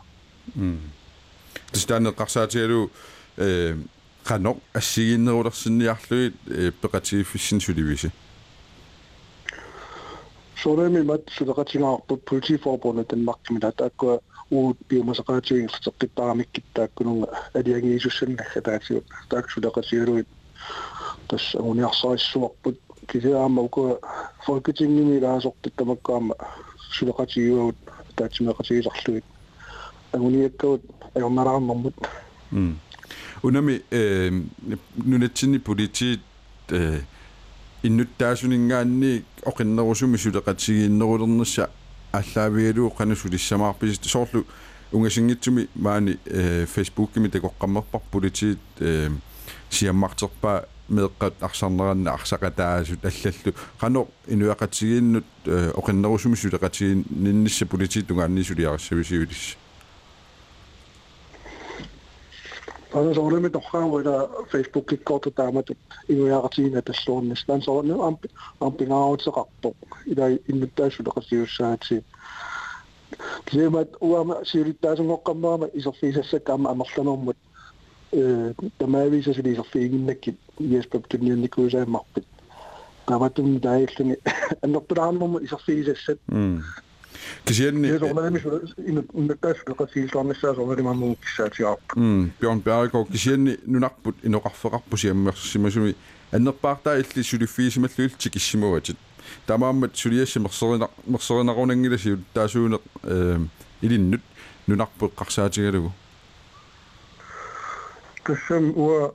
тстаанеққарсаатигалу 1.73 2.91
э 3.37 3.77
qanoq 4.25 4.59
ассигиннерулерсинниарлуит 4.75 6.35
пеқатииффиссин 6.83 7.61
суливиси 7.61 8.11
сореми 10.63 11.03
мат 11.03 11.23
сулеқатингаарпут 11.39 12.25
политиforbundet 12.25 13.09
танмаркимила 13.09 13.73
тааккуа 13.73 14.21
уут 14.51 14.79
пиумасақаатигингерлутеққиттаарамиккиттааккунунга 14.89 17.29
алиангиисуссаннагга 17.55 18.61
таатиут 18.61 19.05
таак 19.29 19.51
сулеқатигалуит 19.51 20.29
тас 21.29 21.55
униарсааиссуарпут 21.55 22.79
кисиаама 23.10 23.62
ука 23.62 24.00
folketingimi 24.46 25.20
лаасортут 25.20 25.74
тамаккаама 25.76 26.36
сулеқатигиуагут 26.92 27.76
таатимеқатигисарлуит 28.16 29.24
агуниаккавут 30.12 30.82
аёрналаарнэрмут 31.16 31.96
м 32.52 32.80
унами 33.44 33.82
э 33.92 34.32
нунатсини 34.98 35.58
политит 35.58 36.22
э 36.70 37.02
иннуттаасунингаанни 37.84 39.24
оқиннерусуми 39.44 40.18
сулеқатигииннерулернасса 40.18 41.70
аллаавигалуу 42.12 42.94
қанасулиссамаарпис 42.98 44.00
соорлу 44.04 44.46
унгасингитсуми 44.92 45.68
маани 45.76 46.18
э 46.26 46.66
фейсбуккими 46.66 47.28
такоққаммерпар 47.28 48.02
политит 48.12 48.60
э 48.80 49.10
сиаммартерпаа 49.70 50.66
меэққат 50.90 51.34
арсарнеранна 51.42 52.14
арсақатаасут 52.14 53.06
аллаллу 53.06 53.54
қано 53.80 54.08
инуақатигииннут 54.28 55.26
оқиннерусуми 55.46 56.36
сулеқатигииннисса 56.36 57.66
политит 57.66 58.08
тунгаанни 58.08 58.44
сулиарассависиулисса 58.44 59.58
Ана 62.96 63.14
сореми 63.14 63.50
торхаавала 63.50 64.30
Facebook 64.52 64.88
киккорта 64.90 65.32
тааматут 65.32 65.78
ингуяартигина 66.08 66.82
таллуурнис 66.82 67.44
таан 67.46 67.62
сорни 67.62 67.92
ампи 67.92 68.30
ампингаавутеқарпо 68.60 69.74
ила 70.06 70.30
иннуттаасулеқатиуссаати 70.48 72.04
кисемат 73.46 73.90
уама 74.00 74.46
сиулиттаасунгоққаммаама 74.46 75.68
исерфисассаккаама 75.74 76.72
амерланормут 76.72 77.38
Э 78.13 78.53
тамаависа 78.79 79.35
сулисерфиигиннаккит 79.35 80.37
иеспап 80.59 81.07
туннианникуусаамарпит 81.09 82.27
тааматум 83.07 83.61
таиллуни 83.61 84.19
аннерпулаарнэрму 84.63 85.39
исерфисассат 85.45 86.19
м. 86.29 86.65
Кисианни 87.45 87.99
сорнами 87.99 88.39
иннуттаасулеқатиилторнissaа 88.39 90.55
сорнами 90.55 90.83
мамму 90.83 91.17
киссаатиарп 91.17 91.97
м. 91.97 92.33
Бjorn 92.41 92.63
бярико 92.63 93.05
кисианни 93.05 93.59
нунарпут 93.67 94.17
иноқарфеқарпу 94.23 94.97
сиаммерсимасуми 94.97 95.95
аннерпаартаа 96.33 97.01
илли 97.01 97.23
сулиффиисималлуил 97.23 98.11
тикиссимуатит 98.19 98.97
тамааммат 99.47 99.97
сулиасси 99.97 100.39
мерсерина 100.39 100.89
мерсеринарунангиласи 101.07 102.19
таасуунеқ 102.35 102.81
э 103.05 103.39
илиннут 103.83 104.23
нунарпут 104.67 105.15
қарсаатигалугу 105.15 105.91
тассам 105.91 105.91
уа 105.91 105.91
оqa 105.91 106.00
тасса 108.31 109.13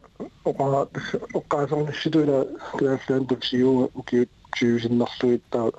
оqaasорнисситуила 1.34 2.45
тааллаан 2.80 3.28
туксиуга 3.28 3.89
укиут 3.93 4.30
сиусиннарлуит 4.58 5.43
таа 5.49 5.71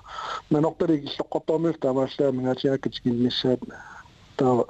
манортали 0.50 0.98
киллоққортормиу 0.98 1.78
таамааллаа 1.80 2.32
мингаатиааккат 2.32 3.00
киннissaат 3.02 3.60
таа 4.36 4.64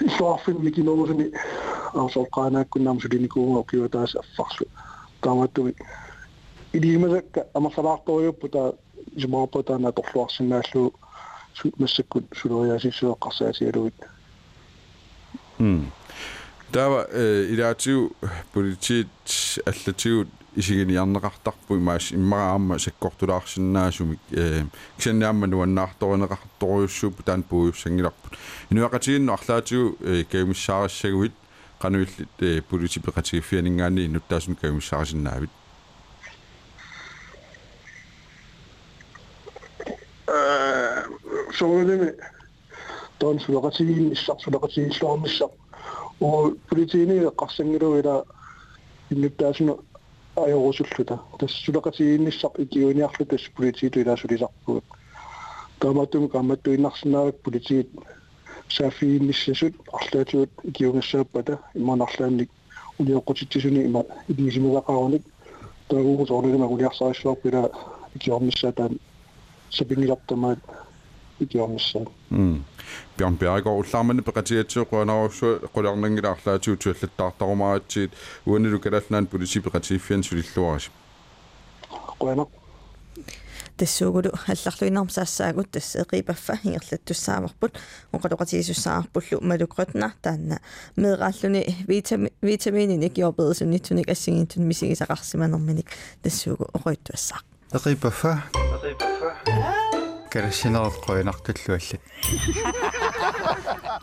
исоарфин 0.00 0.62
микинорусни 0.62 1.32
аусоққаанааккуннаам 1.94 3.00
сулиникууга 3.00 3.60
укиуа 3.60 3.88
таас 3.88 4.16
аффарлу 4.16 4.66
тааматтуми 5.20 5.74
илимасакка 6.72 7.46
амерлалаарториуппу 7.54 8.48
таа 8.48 8.72
жимааппа 9.16 9.62
таана 9.62 9.92
торлуарсинааллу 9.92 10.92
массаккут 11.78 12.24
сулориасиссуэққарсаатигалугит 12.40 13.94
м 15.58 15.92
тава 16.72 17.06
э 17.10 17.46
илаатиу 17.50 18.12
политит 18.52 19.08
аллатиут 19.64 20.28
исигиниарнеқартарпу 20.54 21.76
имаас 21.76 22.12
иммараама 22.12 22.78
саккортулаарсинаасумик 22.78 24.20
э 24.30 24.64
кисаннаама 24.98 25.46
нуаннаарторинеқарторуйуссууппу 25.46 27.22
таан 27.22 27.42
пууйуссангиларпут 27.42 28.32
инуақатигинну 28.70 29.32
арлаатиу 29.32 29.96
э 30.00 30.24
каумиссаариссагуит 30.30 31.32
qanуиллит 31.80 32.28
э 32.40 32.60
полити 32.62 32.98
пеқатигиффианингаани 32.98 34.06
инуттаасун 34.06 34.56
каумиссаарисиннаавит 34.56 35.50
сорними 41.56 42.14
тон 43.18 43.40
сулеқатигин 43.40 44.12
иссар 44.12 44.36
сулеқатигиллуармиссар 44.44 45.48
oo 46.20 46.52
politiini 46.68 47.16
qarsangiluila 47.40 48.14
иннуттаасуна 49.12 49.74
аёрусуллута 50.36 51.18
тассулеқатигииннissaq 51.38 52.52
икиуниарлу 52.64 53.24
тас 53.26 53.42
политииту 53.56 54.00
илаасулисарпугут 54.00 54.84
таамааттуми 55.80 56.28
камматтуиннарсинаавак 56.28 57.36
политиит 57.42 57.88
саафиинниссасут 58.68 59.74
арлаатиут 59.92 60.50
икиунгассааппата 60.64 61.58
иманарлаанник 61.74 62.50
улиоққутитсисуни 62.98 63.84
има 63.84 64.04
илисимилақаруник 64.28 65.22
таагуугу 65.88 66.26
соорнилима 66.26 66.66
улиарсаариссуарпила 66.66 67.70
икиормиссаатаан 68.16 68.98
сапингилартамаат 69.70 70.58
икиормиссаа 71.39 72.05
м 72.31 72.63
Bjørn 73.17 73.37
Bjerregaard 73.41 73.79
уллаармани 73.81 74.21
пеқатиатсио 74.21 74.85
қуанааруссуа 74.91 75.59
қулиарнангилаарлаатиу 75.75 76.77
туаллаттаартарумаатсиит 76.77 78.11
уанилу 78.45 78.79
калалнаан 78.79 79.25
полиси 79.27 79.59
пеқатииффиан 79.59 80.23
сулиллуарис 80.23 80.89
қуана 82.19 82.45
тассуугулу 83.77 84.29
алларлуинарм 84.47 85.09
саассаагут 85.09 85.71
кэрсинерэллуинартуллуаллат 100.32 102.02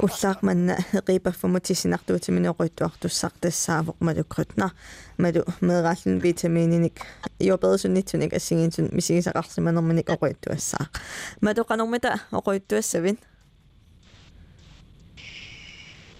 уллаарманна 0.05 0.75
қипаффамутисинартуутимини 1.07 2.49
оқуттуартуссартассаавоқ 2.53 3.97
малукрутна 3.99 4.71
малу 5.17 5.41
мерааллун 5.61 6.19
витамининик 6.19 7.01
йоберсуннитсуник 7.39 8.33
ассигинсун 8.33 8.89
мисигисақарсиманерминик 8.97 10.09
оқуттуассаа 10.15 10.85
малуқанормита 11.41 12.19
оқуттуассавин 12.31 13.17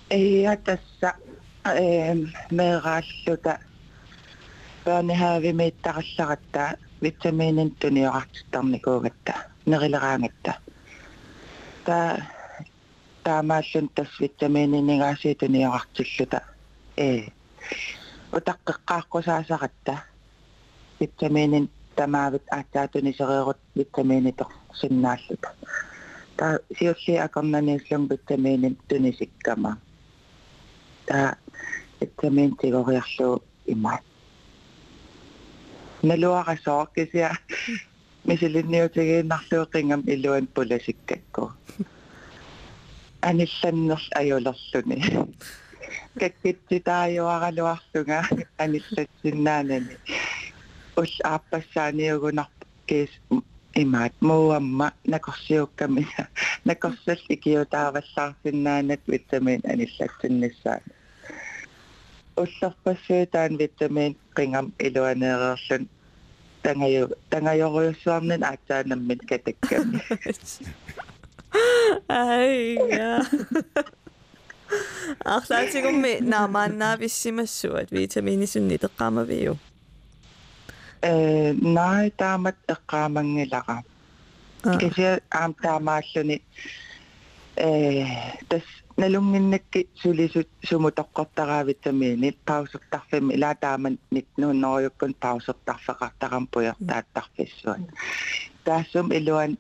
ээ 0.10 0.56
тасса 0.66 1.10
ээ 1.66 2.16
мерааллута 2.52 3.60
børnehave 4.86 5.54
med 5.54 5.72
dagsagat, 5.84 6.78
vitaminen 7.02 7.76
tunne 7.82 8.08
og 8.10 8.16
rettarne 8.16 8.80
kuvatta. 8.80 9.55
nerileraangetta 9.66 10.54
ta 11.86 12.18
taamaallun 13.24 13.90
tassvitamiininigaasiituniarartilluta 13.96 16.40
ee 16.98 17.28
утаққеққааққусаасаратта 18.38 19.94
витаминин 21.00 21.70
тамаавит 21.96 22.46
аатаатунисериерут 22.58 23.58
витаминитор 23.78 24.48
синнааллута 24.80 25.50
та 26.38 26.46
сиулли 26.78 27.14
акорнаниуллун 27.26 28.04
витаминин 28.10 28.76
тунисиккама 28.88 29.72
та 31.08 31.38
витамин 32.02 32.52
тигориарлуу 32.62 33.36
имаа 33.74 34.00
налуарасоо 36.04 36.86
кисиа 36.96 37.32
мисилинниутигииннарлуутингам 38.28 40.02
илуан 40.14 40.46
пуласиккакку 40.56 41.44
анилланнерл 43.30 44.06
аюлерлүни 44.20 44.98
каккиттитаажуаралуарлунга 46.20 48.20
аниллатсиннаанани 48.64 49.96
ул 51.02 51.12
ааппассааниугунар 51.32 52.50
кис 52.90 53.12
имаат 53.84 54.16
мууамма 54.28 54.88
накорсиуккамина 55.14 56.24
накорсал 56.66 57.22
икиутааваллаарсиннаанат 57.36 59.02
витамин 59.14 59.62
аниллатсиннссаа 59.74 60.80
уллерпассуутаан 62.42 63.54
витамин 63.64 64.12
рингам 64.38 64.68
илуанеерерлун 64.86 65.84
tangayo 66.66 67.04
tangayoroyusuarnin 67.32 68.44
aatsaanammit 68.50 69.22
katakkami 69.30 70.00
aiga 72.10 73.10
арлаатигумми 75.36 76.12
наамааннаа 76.34 76.96
писсимассуат 77.02 77.90
витаминисунни 77.98 78.78
теққамавиу 78.86 79.54
э 81.10 81.54
най 81.78 82.08
таамат 82.22 82.58
теққамангилара 82.70 83.78
кися 84.82 85.12
аам 85.40 85.52
таамааллуни 85.64 86.38
э 87.68 87.70
тас 88.50 88.66
nalunginnakki 88.98 89.90
sulisut 89.94 90.50
sumutoqqortaraavitsami 90.70 92.16
ni 92.16 92.38
tausertarfim 92.46 93.32
ila 93.32 93.56
taaman 93.56 94.00
nitnuunnerujukkun 94.12 95.16
tausertarfeqartaram 95.20 96.48
puyertaattarfissuat 96.48 97.80
mm. 97.80 97.88
taassum 98.66 99.12
iluan 99.12 99.58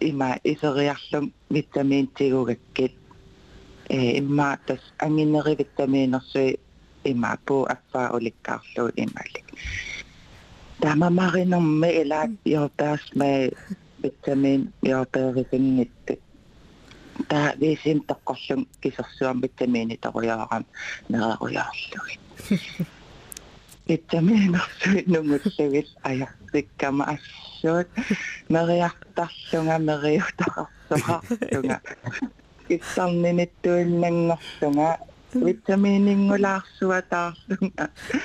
ima 0.00 0.34
iseriarlum 0.44 1.32
vitamin 1.52 2.08
tigugakkit 2.16 2.94
e 3.90 4.10
imma 4.10 4.56
tas 4.66 4.82
anginneri 5.02 5.58
vitaminersui 5.58 6.54
ima 7.04 7.36
pu 7.46 7.66
affaa 7.74 8.10
ulikkaarlu 8.16 8.84
imallik 8.96 9.46
taama 10.80 11.10
marinorme 11.10 11.88
mm. 11.92 12.00
ila 12.02 12.20
yortaas 12.44 13.00
me 13.14 13.50
vitamin 14.02 14.72
yortaarisinnittu 14.82 16.12
ta 17.28 17.52
viisin 17.60 18.06
takkassun 18.06 18.66
kisassuammittamiini 18.80 19.98
on 20.52 20.64
nerarujaallui 21.08 22.18
ittamiinersuit 23.88 25.06
no 25.12 25.22
mä 25.22 25.34
ajarikkama 26.02 27.04
assuut 27.04 27.88
meriartarsunga 28.48 29.78
meriutararsuqarsunga 29.78 31.80
kissarninittuinnanngorsunga 32.68 34.98
se 35.32 35.76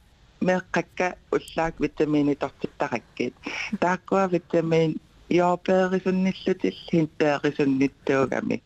meeqqakka 0.49 1.13
ullaak 1.37 1.81
vitamiini 1.81 2.37
tortittarakkiit 2.37 3.35
taakkua 3.81 4.33
vitamiin 4.33 5.01
joopeerisunnissutil 5.31 6.79
hinteerisunnittuugami 6.93 8.63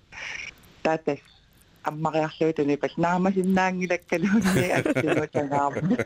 tatas 0.82 1.22
аммариарлуутуни 1.84 2.76
пал 2.76 2.94
наамасиннаангилаккалуунни 3.04 4.66
актимутанаарма 4.78 5.96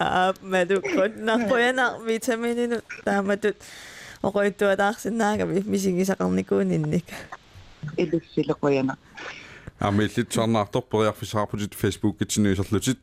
аа 0.00 0.32
мэдү 0.52 0.80
кот 0.94 1.12
нарпоянар 1.28 2.00
витаминину 2.08 2.78
тааматут 3.04 3.56
оқойтуатаарсинаагами 4.26 5.62
мисигисақарникуунинник 5.72 7.04
илуссилеқуяна 7.96 8.96
амиллит 9.78 10.32
сарнаартарпериарфисаарпутит 10.32 11.74
фейсбуккитсинуисерлутит 11.74 12.98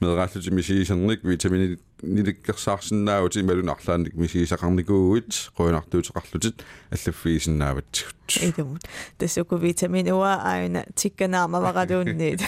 медрааллути 0.00 0.50
мисигисерник 0.50 1.24
витамин 1.24 1.80
ниликкерсаарсинаагути 2.02 3.42
малунарлааник 3.42 4.14
мисигисақарникуугуит 4.14 5.50
қуинартуутеқарлутит 5.56 6.62
аллаффиисинааватсигут 6.90 8.14
илумут 8.40 8.82
тасуку 9.18 9.56
витамин 9.56 10.12
уа 10.12 10.40
аина 10.44 10.84
тикканаамаваралуунниит 10.94 12.40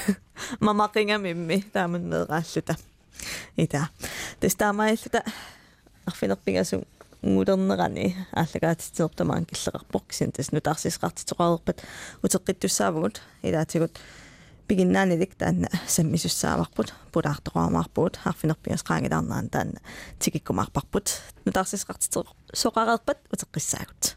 мамақингамимми 0.61 1.64
таамун 1.73 2.03
медрааллута 2.07 2.77
ита 3.57 3.88
тестаамаиллута 4.38 5.25
арфинерпигасун 6.07 6.85
унгулернерани 7.23 8.17
аллагаатитсеэртамаан 8.33 9.45
киллеқарпоқ 9.45 10.05
кисинтас 10.09 10.51
нутаарсисқартитоқарерпат 10.53 11.83
утеққиттуссаавгут 12.23 13.21
илаатигут 13.43 13.99
пигиннаанилик 14.67 15.35
таанна. 15.35 15.69
Саммисуссааварпут. 15.87 16.95
Пулаартоқармаарпут 17.13 18.21
арфинерпиас 18.25 18.83
қаангилаарнаан 18.83 19.51
таанна. 19.51 19.81
Тикиккумаарпарпут 20.19 21.21
нутаарсисқартитеқ 21.45 22.27
соқарерпат 22.55 23.19
утеққиссаагут 23.35 24.17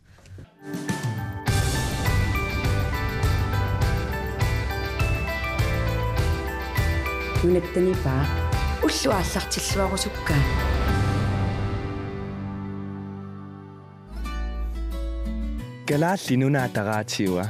юнаттани 7.44 7.96
паа. 8.04 8.24
Уллуааллартиллуарусуккаа 8.84 10.73
Kalaalli 15.90 16.38
nunaataraatiua. 16.38 17.46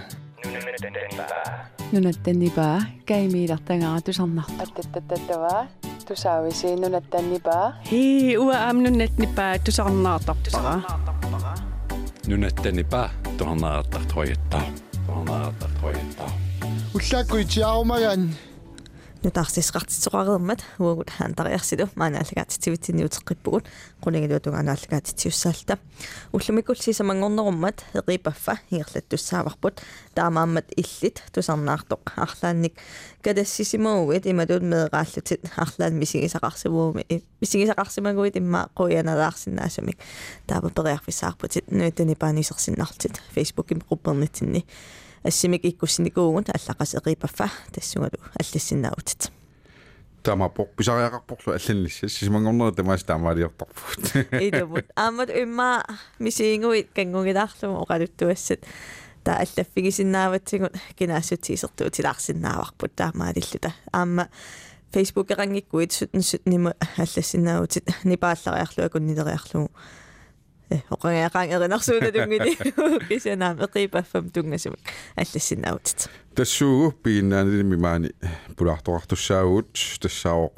Nunatenipaa. 0.46 1.66
Nunatenipaa. 1.92 2.82
Kaimiilartangaa 3.08 4.02
tusarnartattattatavaa. 4.02 5.68
Tusaavisi 6.08 6.76
nunatenipaa. 6.76 7.74
Hei, 7.92 8.38
ua 8.38 8.68
am 8.68 8.78
nunatnipaa 8.84 9.60
tusarnaartarparaa. 9.60 11.00
Nunatenipaa 12.28 13.10
tuharnaartartoyattaa. 13.38 14.64
Tuharnaartartoyattaa. 15.06 16.32
Ullaakku 16.96 17.36
itiaarumagan. 17.36 18.30
Нутаарсисqartitsoqareermat 19.24 20.62
уагут 20.80 21.10
хаантариарсилу 21.10 21.88
maaнааллагаатитсивитсиниутеққиппугут 21.96 23.66
qunigaluutungaanaallagaatitсиуссаалта 24.04 25.78
уллумиккул 26.34 26.76
сисамангорнеруммат 26.76 27.86
эқипаффа 27.94 28.60
ингерлаттуссааварпут 28.70 29.82
таамааммат 30.14 30.68
иллит 30.76 31.24
тусарнаартоқ 31.32 32.02
арлаанник 32.16 32.76
кадассисимуугит 33.22 34.28
ималуут 34.28 34.64
меэрааллутит 34.64 35.42
арлаан 35.56 36.00
мисигисақарсивууми 36.00 37.24
мисигисақарсимагуит 37.42 38.38
имма 38.38 38.70
қуяналаарсинаасамик 38.76 39.98
таава 40.48 40.70
периарфисаарпутит 40.70 41.72
нуутани 41.72 42.16
паанисерсиннартит 42.16 43.22
фейсбуким 43.34 43.82
группернитсинни 43.88 44.66
ассимик 45.24 45.66
иккуссиникуугут 45.66 46.50
аллақас 46.50 46.96
эқипаффа 46.96 47.50
тассугалу 47.72 48.20
аллассиннаутит 48.40 49.32
тамапоқ 50.24 50.76
писариақарпорлу 50.78 51.54
алланнисса 51.54 52.08
сисимангорнери 52.08 52.76
тамаас 52.76 53.04
таамаалиортарпут 53.04 54.16
идабут 54.32 54.86
аамат 54.96 55.30
имма 55.30 55.86
мисиингуит 56.20 56.90
кангугилаарлу 56.94 57.84
оқалуттуассат 57.84 58.64
та 59.24 59.38
аллаффигисиннааватсигут 59.44 60.76
кинаассутиисертуу 60.96 61.90
тилаарсиннааварпут 61.90 62.96
таамаалиллута 62.96 63.74
аама 63.92 64.30
Facebook 64.94 65.32
erangikkuit 65.32 65.92
sut 65.92 66.46
nima 66.46 66.74
аллассиннаавутит 66.98 67.90
нипааллариарлуакун 68.04 69.06
нилериарлугу 70.70 70.84
оқангаагаан 70.90 71.50
эринарсуунатунгини 71.50 72.56
кисянаам 73.08 73.58
эқипаффам 73.60 74.30
тунгасумик 74.30 74.80
аллассиннаавутит 75.16 76.10
тассуугу 76.36 76.92
пигиннаанилими 77.04 77.76
маани 77.76 78.12
пулаартоқартуссаагуут 78.58 79.74
тассаавоқ 80.02 80.56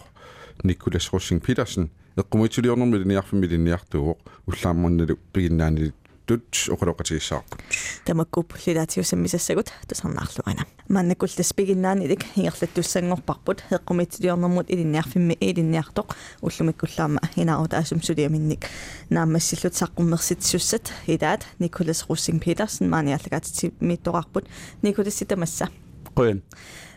никкулас 0.64 1.12
руссинг 1.12 1.46
питерсен 1.46 1.90
эққумитсулиорнэрми 2.18 2.98
линиарфими 2.98 3.46
линиартуоқ 3.46 4.18
уллааммунналу 4.48 5.18
пигиннаанили 5.34 5.94
тут 6.26 6.44
оқалоқатигиссаарпут 6.70 7.60
тамаккуп 8.06 8.54
лилаатиусаммисассагут 8.66 9.72
тусарнаарлуана 9.88 10.66
маннакуллас 10.90 11.54
пигиннаанилик 11.54 12.26
ингерлаттуссангорпарпут 12.36 13.64
эққумитсилиорнэрмут 13.70 14.70
илинниарфимми 14.70 15.38
илинниартоқ 15.40 16.16
уллумиккуллаама 16.42 17.22
инарута 17.36 17.78
асумсулиаминник 17.78 18.66
наамассиллут 19.10 19.74
саққуммерситсуссат 19.74 20.92
илаат 21.08 21.46
николас 21.60 22.06
руссинг 22.10 22.44
питерсен 22.44 22.90
маниаллагаатити 22.90 23.74
миттоқарпут 23.80 24.46
николасси 24.82 25.26
тамасса 25.26 25.70
қоян 26.16 26.42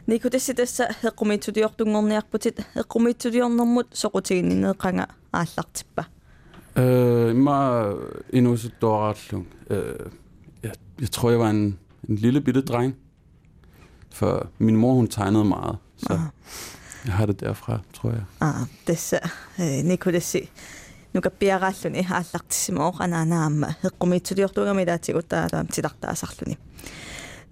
никутасситасса 0.07 0.95
эққумитсулиортунгорниарпутит 1.03 2.61
эққумитсулиорнэрмут 2.75 3.88
соқутигиннинеқанга 3.93 5.09
ааллартиппа 5.33 6.07
Øh, 6.78 7.36
mig 7.36 7.93
endnu 8.34 8.58
så 8.58 8.69
dårlig. 8.82 9.46
Øh, 9.69 9.96
jeg, 10.63 10.72
jeg 11.02 11.12
tror, 11.12 11.30
jeg 11.30 11.39
var 11.39 11.50
en, 11.50 11.80
en 12.10 12.15
lille 12.15 12.41
bitte 12.41 12.62
dreng. 12.62 12.96
For 14.12 14.48
min 14.58 14.76
mor, 14.76 14.93
hun 14.93 15.08
tegnede 15.08 15.46
meget. 15.46 15.78
Så 15.98 16.13
Ah. 16.13 16.19
jeg 17.06 17.13
har 17.13 17.26
det 17.26 17.39
derfra, 17.39 17.80
tror 17.93 18.10
jeg. 18.10 18.24
аа 18.41 18.65
тасса 18.88 19.19
э 19.58 19.84
никуласси 19.84 20.50
нукаппиарааллуни 21.13 22.08
ааллартиссимоо 22.12 22.91
анаанаама 23.00 23.67
эққумитсулиортугами 23.84 24.86
лаатигутаалаам 24.89 25.67
тилартаасарлуни 25.67 26.58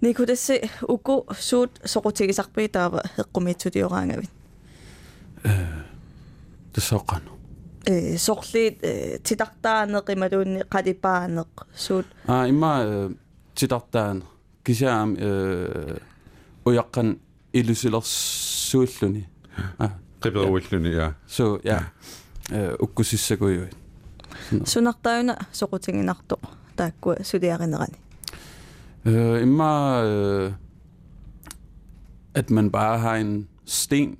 никуласси 0.00 0.56
уку 0.88 1.14
суут 1.48 1.70
соқутигисарпи 1.92 2.68
таава 2.68 3.02
эққумитсулиораангавит 3.22 4.30
Det 6.74 6.82
så 6.82 6.98
godt. 6.98 7.22
э 7.22 7.28
сорлиит 7.28 7.35
э 7.86 9.18
тилартаанеқималуунни 9.24 10.62
қалипаанеқ 10.74 11.66
суут 11.74 12.06
Ah, 12.28 12.48
imma 12.48 12.84
øh, 12.84 13.10
tidartaan 13.54 14.22
kisaam 14.64 15.16
øh, 15.16 15.96
ujaqqan 16.64 17.20
illusilersuulluni. 17.52 19.28
Ah, 19.78 19.90
қиперуиллуни 20.20 20.88
я 20.88 21.12
så 21.26 21.58
ja. 21.64 21.78
Øh, 22.52 22.74
ukkusissakujuit. 22.80 23.76
сунартауна 24.64 25.36
соқутигинартоқ 25.52 26.42
тааккуа 26.76 27.22
сулиаринерани 27.22 27.98
Øh, 29.04 29.42
imma 29.42 30.02
øh, 30.04 30.52
at 32.34 32.50
man 32.50 32.70
bare 32.70 32.98
har 32.98 33.16
en 33.16 33.48
sten, 33.64 34.18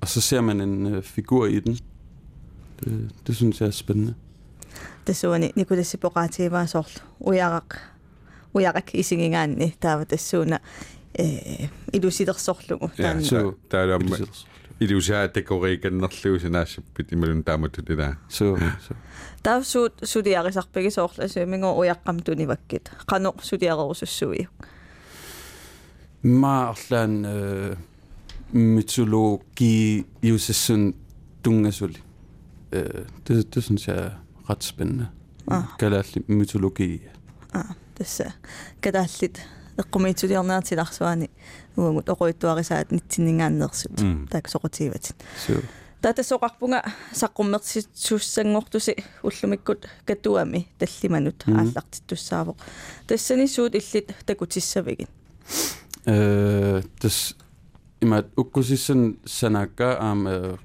og 0.00 0.08
så 0.08 0.20
ser 0.20 0.40
man 0.40 0.60
en 0.60 0.86
øh, 0.86 1.02
figur 1.02 1.46
i 1.46 1.60
den. 1.60 1.78
det, 2.79 3.11
det 3.27 3.35
synes 3.35 3.61
jeg 3.61 3.67
er 3.67 3.71
spændende. 3.71 4.13
Det 5.07 5.15
så 5.15 5.37
ni 5.37 5.51
ni 5.55 5.63
kunne 5.63 5.83
se 5.83 5.97
på 5.97 6.07
ret 6.07 6.31
til 6.31 6.49
var 6.51 6.65
sort. 6.65 7.03
Og 7.19 7.35
jeg 7.35 7.61
og 8.53 8.61
jeg 8.61 8.73
ikke 8.75 8.97
i 8.97 9.03
sin 9.03 9.31
gang 9.31 9.73
der 9.81 9.93
var 9.93 10.03
det 10.03 10.19
sådan 10.19 10.57
i 11.93 11.99
du 11.99 12.11
sidder 12.11 12.33
sortlu. 12.33 12.77
Ja, 12.99 13.21
så 13.21 13.53
der 13.71 13.77
er 13.77 13.85
der 13.85 14.27
i 14.79 14.87
du 14.87 15.01
siger 15.01 15.21
at 15.21 15.35
det 15.35 15.45
går 15.45 15.65
ikke 15.65 15.89
nok 15.89 16.11
liv 16.23 16.39
sin 16.39 16.55
as 16.55 16.79
bit 16.95 17.11
imellem 17.11 17.43
der 17.43 17.57
med 17.57 17.69
det 17.69 17.97
der. 17.97 18.13
Så 18.29 18.57
så. 18.79 18.93
Der 19.45 19.61
så 19.61 19.89
så 20.03 20.21
det 20.21 20.35
er 20.35 20.51
sagt 20.51 20.73
begge 20.73 20.91
sortler 20.91 21.27
så 21.27 21.45
men 21.45 21.63
og 21.63 21.85
jeg 21.85 21.95
kom 22.05 22.19
du 22.19 22.33
ni 22.33 22.47
vakket. 22.47 22.91
Kan 23.09 23.27
så 23.39 23.57
det 23.57 23.67
er 23.67 23.73
også 23.73 24.05
så. 24.05 24.45
Marlan 26.21 27.25
mytologi 28.51 30.05
jo 30.23 30.37
sådan 30.37 30.93
dunga 31.45 31.71
sulit. 31.71 32.03
Øh, 32.73 33.05
det, 33.27 33.55
det 33.55 33.63
synes 33.63 33.87
jeg 33.87 33.95
er 33.97 34.09
ret 34.49 34.63
spændende. 34.63 35.07
Ah. 35.51 35.63
Kalaalli 35.79 36.19
mytologi. 36.27 37.01
а 37.53 37.61
тасса 37.97 38.33
катааллит 38.81 39.35
эққумиитсулиорнаатиларсуани 39.77 41.29
уангут 41.77 42.09
оқуиттуарисаат 42.09 42.91
нитсиннингааннерсут 42.91 43.91
Mm. 44.01 44.27
таак 44.31 44.47
соқутиват 44.49 45.05
Så 45.47 45.53
татасоқарпунга 46.03 46.79
саққуммерситсуссангортуси 47.21 49.03
уллумиккут 49.23 49.87
катуами 50.05 50.67
таллиманут 50.79 51.43
ааллартиттуссаавоқ 51.47 52.55
тассани 53.07 53.47
суут 53.47 53.75
иллит 53.75 54.07
такутиссавигин 54.25 55.07
øh, 56.07 56.83
das 57.03 57.35
imat 58.01 58.25
ukkusissan 58.37 59.17
sanakka 59.25 59.89
am 60.11 60.27
øh, 60.27 60.57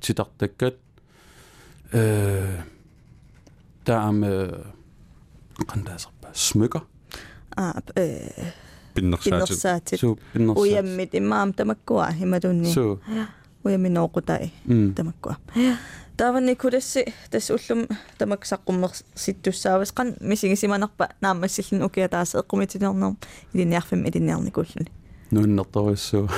titartakkat 0.00 0.74
øh, 1.92 2.60
der 3.86 3.98
am 3.98 4.24
øh, 4.24 4.52
qandaasarpa 5.68 6.28
smykker 6.32 6.80
аа 7.56 7.80
э 7.96 8.52
пиннерсаатит 8.94 9.24
пиннерсаатит 9.24 10.00
så 10.00 10.16
bindersaat. 10.34 10.58
уяммит 10.58 11.14
имаам 11.14 11.52
тамаккуа 11.52 12.12
хималунни 12.12 12.72
så 12.72 12.98
уяминооқутай 13.64 14.50
mm. 14.66 14.94
тамаккуа 14.94 15.36
таавани 16.16 16.54
куласси 16.54 17.04
тас 17.30 17.50
уллум 17.50 17.86
тамак 18.18 18.44
саққуммерситтуссаавас 18.44 19.92
қан 19.92 20.16
мисигисиманарпа 20.20 21.08
наамассиллун 21.20 21.82
укиатаас 21.82 22.34
эққумитилернерм 22.34 23.16
илиниарфим 23.54 24.04
илиниарникуллуни 24.04 24.90
nu 25.30 25.40
er 25.40 25.46
den 25.46 25.58
opdaget, 25.58 25.98
så 25.98 26.28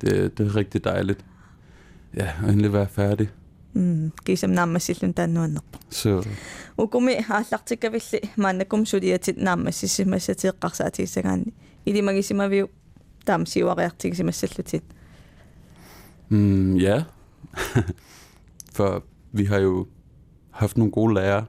det, 0.00 0.38
det 0.38 0.46
er 0.46 0.56
rigtig 0.56 0.84
dejligt. 0.84 1.24
Ja, 2.16 2.28
og 2.42 2.48
endelig 2.48 2.72
være 2.72 2.88
færdig. 2.88 3.28
м 3.74 4.12
кисам 4.24 4.50
наамассиллун 4.50 5.14
тааннуаннерпа 5.14 5.78
Så 5.90 6.26
укуми 6.76 7.12
ааллартиккавилли 7.28 8.20
мааннакум 8.36 8.86
сулиатит 8.86 9.36
наамассисимассатиэққарсаатигиссагаанни 9.36 11.52
илимагисимавиу 11.86 12.68
таам 13.26 13.46
сиуариартигисимассаллутит 13.46 14.84
mm, 16.30 16.76
ja, 16.76 17.04
for 18.76 19.02
vi 19.32 19.44
har 19.44 19.58
jo 19.58 19.86
haft 20.50 20.76
nogle 20.76 20.92
gode 20.92 21.14
lærere, 21.14 21.44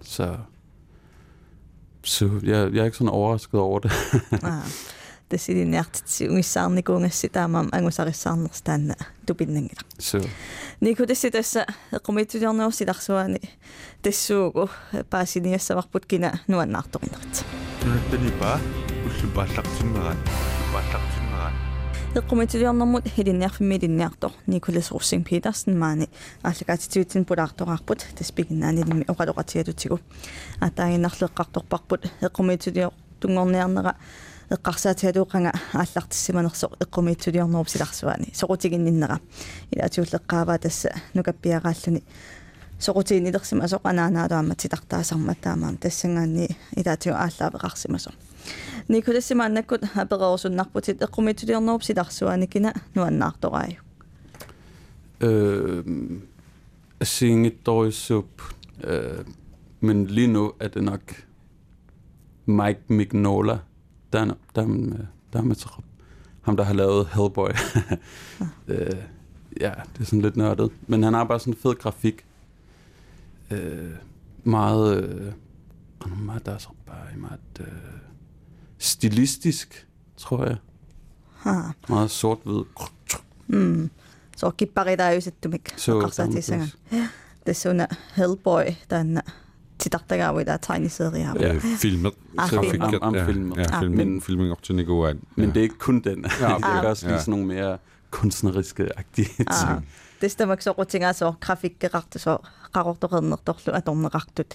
så, 0.00 0.36
så 2.02 2.30
jeg, 2.42 2.74
jeg 2.74 2.80
er 2.80 2.84
ikke 2.84 2.96
sådan 2.96 3.08
overrasket 3.08 3.60
over 3.60 3.78
det. 3.78 3.92
аа 4.42 4.60
Тасилиниартитси 5.33 6.29
угиссаарникунгасси 6.29 7.27
таамаам 7.33 7.69
ангусариссаарнерс 7.71 8.61
таанна 8.61 8.95
тупиннангила 9.25 9.81
Så 9.97 10.21
никутасси 10.81 11.29
тасса 11.31 11.65
эққумитсулиорнерсиларсуани 11.91 13.41
тассуугу 14.01 14.69
паасиниассаварпут 15.09 16.05
кина 16.05 16.41
нуаннаартоқинерит 16.47 17.45
нунаттанипа 17.83 18.59
уллупааллартиннерат 19.05 20.17
пааллартиннерат 20.73 21.55
эққумитсулиорнэрмут 22.15 23.07
хилинниарфимми 23.07 23.75
илинниартор 23.77 24.31
николас 24.45 24.91
руссинг 24.91 25.29
питерсен 25.29 25.79
маани 25.79 26.09
ааллагаатитсуитсин 26.43 27.25
пулаартоқарпут 27.25 28.05
таспигиннаанилими 28.17 29.05
оқалоқатигалутигу 29.07 29.99
атаагиннарлеққарторпарпут 30.59 32.11
эққумитсулиор 32.21 32.93
тунгорниарнера 33.19 33.95
эққарсаатиалуоқанга 34.55 35.51
ааллартиссиманерсо 35.73 36.69
эққумиитсулиорнеруп 36.79 37.69
силарсуани 37.69 38.33
соқутигинниннера 38.33 39.19
илаатиуллеққааваа 39.71 40.59
тасса 40.59 40.89
нукаппиарааллуни 41.13 42.03
соқутигиннилерсима 42.79 43.67
соқанаанаалуамма 43.67 44.55
титартаасарма 44.55 45.35
таамаам 45.35 45.77
тассангаанни 45.77 46.47
илаатиу 46.75 47.13
ааллаавеқарсимасо 47.13 48.11
никулассима 48.87 49.45
аннаккут 49.45 49.83
аперерусуннарпутит 49.95 51.01
эққумиитсулиорнеруп 51.01 51.83
силарсуани 51.83 52.47
кина 52.47 52.73
нуаннаарторааю 52.95 53.77
Øh, 55.23 55.83
Singetoisup. 57.03 58.41
Øh, 58.83 59.25
men 59.79 60.07
lige 60.07 60.27
nu 60.27 60.53
er 60.59 60.67
det 60.67 60.83
nok 60.83 61.01
Mike 62.45 62.81
Mignola. 62.87 63.57
Der 64.13 64.19
er, 64.19 64.33
der 64.55 64.61
er, 64.61 64.67
der 65.33 65.39
er 65.39 65.83
Ham, 66.41 66.57
der 66.57 66.63
har 66.63 66.73
lavet 66.73 67.07
Hellboy. 67.07 67.49
øh, 68.67 68.95
ja, 69.61 69.71
det 69.93 70.01
er 70.01 70.03
sådan 70.03 70.21
lidt 70.21 70.37
nørdet. 70.37 70.71
Men 70.87 71.03
han 71.03 71.13
har 71.13 71.23
bare 71.23 71.39
sådan 71.39 71.53
en 71.53 71.59
fed 71.59 71.75
grafik. 71.75 72.25
Øh, 73.51 73.91
meget... 74.43 75.03
Øh, 75.03 75.31
der 76.45 76.51
er 76.51 76.57
så 76.57 76.69
bare 76.85 77.17
meget... 77.17 77.39
Øh, 77.59 77.67
stilistisk, 78.77 79.87
tror 80.17 80.45
jeg. 80.45 80.57
Ha. 81.35 81.59
Meget 81.89 82.11
sort-hvid. 82.11 82.63
Mm. 83.47 83.89
Se 84.37 84.45
on 84.45 84.53
kippareita 84.57 85.11
yhdistetty, 85.11 85.47
mikä 85.47 85.91
on 85.91 86.01
kaksi 86.01 86.21
tiisiä. 86.31 86.67
Tässä 87.45 87.69
on 87.69 87.87
Hellboy 88.17 88.65
tänne 88.89 89.21
титартагаавила 89.82 90.56
tiny 90.58 90.88
serie 90.88 91.28
Ja, 91.40 91.58
filmet. 91.78 92.12
Ah, 92.38 92.48
Så 92.50 92.62
filmet. 92.70 92.94
am, 92.94 93.02
am 93.02 93.14
Ja, 93.14 93.26
filmet. 93.26 93.56
ja, 93.58 93.62
Ah, 93.72 93.80
filmen, 93.80 94.08
men- 94.12 94.20
filmen 94.22 94.50
op 94.52 94.62
til 94.62 94.74
Nico 94.74 95.12
Men 95.36 95.48
det 95.48 95.56
er 95.56 95.62
ikke 95.62 95.78
kun 95.78 96.00
den. 96.00 96.24
Ja, 96.40 96.48
Ja, 96.48 96.54
okay. 96.56 96.76
det 96.76 96.84
er 96.84 96.88
også 96.88 97.06
lige 97.06 97.14
Ja. 97.14 97.20
sådan 97.20 97.30
nogle 97.32 97.46
mere 97.46 97.78
kunstneriske 98.10 98.88
agtige 98.98 99.28
аа 99.46 99.66
ting. 99.66 99.88
тестамак 100.20 100.60
соқутингаасоо 100.62 101.32
графиккеқартусоо 101.46 102.38
қарорторернерторлу 102.76 103.70
аторнеқартут 103.78 104.50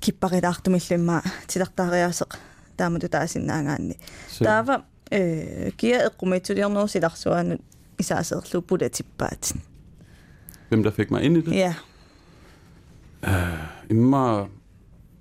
киппарилаартумиллимма 0.00 1.22
тилартаариасеқ 1.48 2.30
таамату 2.78 3.08
таасиннаагаанни 3.08 3.94
Så, 4.28 4.44
таава 4.44 4.82
э 5.12 5.70
киа 5.80 6.08
эққумитсулиорнеру 6.08 6.88
силарсуанут 6.88 7.60
исаасеерлу 7.98 8.62
пулатиппаатин 8.62 9.60
hvem 10.70 10.82
der 10.82 10.90
fik 10.90 11.10
mig 11.10 11.22
ind 11.22 11.36
i 11.36 11.40
det? 11.40 11.52
ja 11.54 11.74
Øh, 13.27 13.89
Emma, 13.89 14.45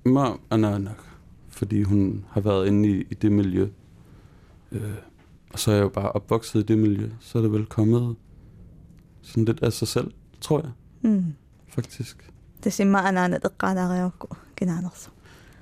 Emma 0.06 0.37
Ananak, 0.50 0.98
fordi 1.48 1.82
hun 1.82 2.24
har 2.30 2.40
været 2.40 2.66
inde 2.66 2.88
i, 2.88 3.06
i 3.11 3.14
det 3.14 3.32
miljø. 3.32 3.68
Øh, 4.72 4.94
og 5.52 5.58
så 5.58 5.70
er 5.70 5.74
jeg 5.74 5.82
jo 5.82 5.88
bare 5.88 6.12
opvokset 6.12 6.61
i 6.61 6.62
det 6.62 6.78
miljø, 6.78 7.11
så 7.20 7.38
er 7.38 7.42
det 7.42 7.52
vel 7.52 7.66
kommet 7.66 8.16
sådan 9.22 9.44
lidt 9.44 9.62
af 9.62 9.72
sig 9.72 9.88
selv, 9.88 10.11
tror 10.40 10.61
jeg. 10.61 10.70
Mm. 11.11 11.24
Faktisk. 11.68 12.30
Det 12.64 12.72
siger 12.72 12.88
meget 12.88 13.16
andet, 13.16 13.42
der 13.42 13.48
gør 13.58 13.74
der 13.74 13.88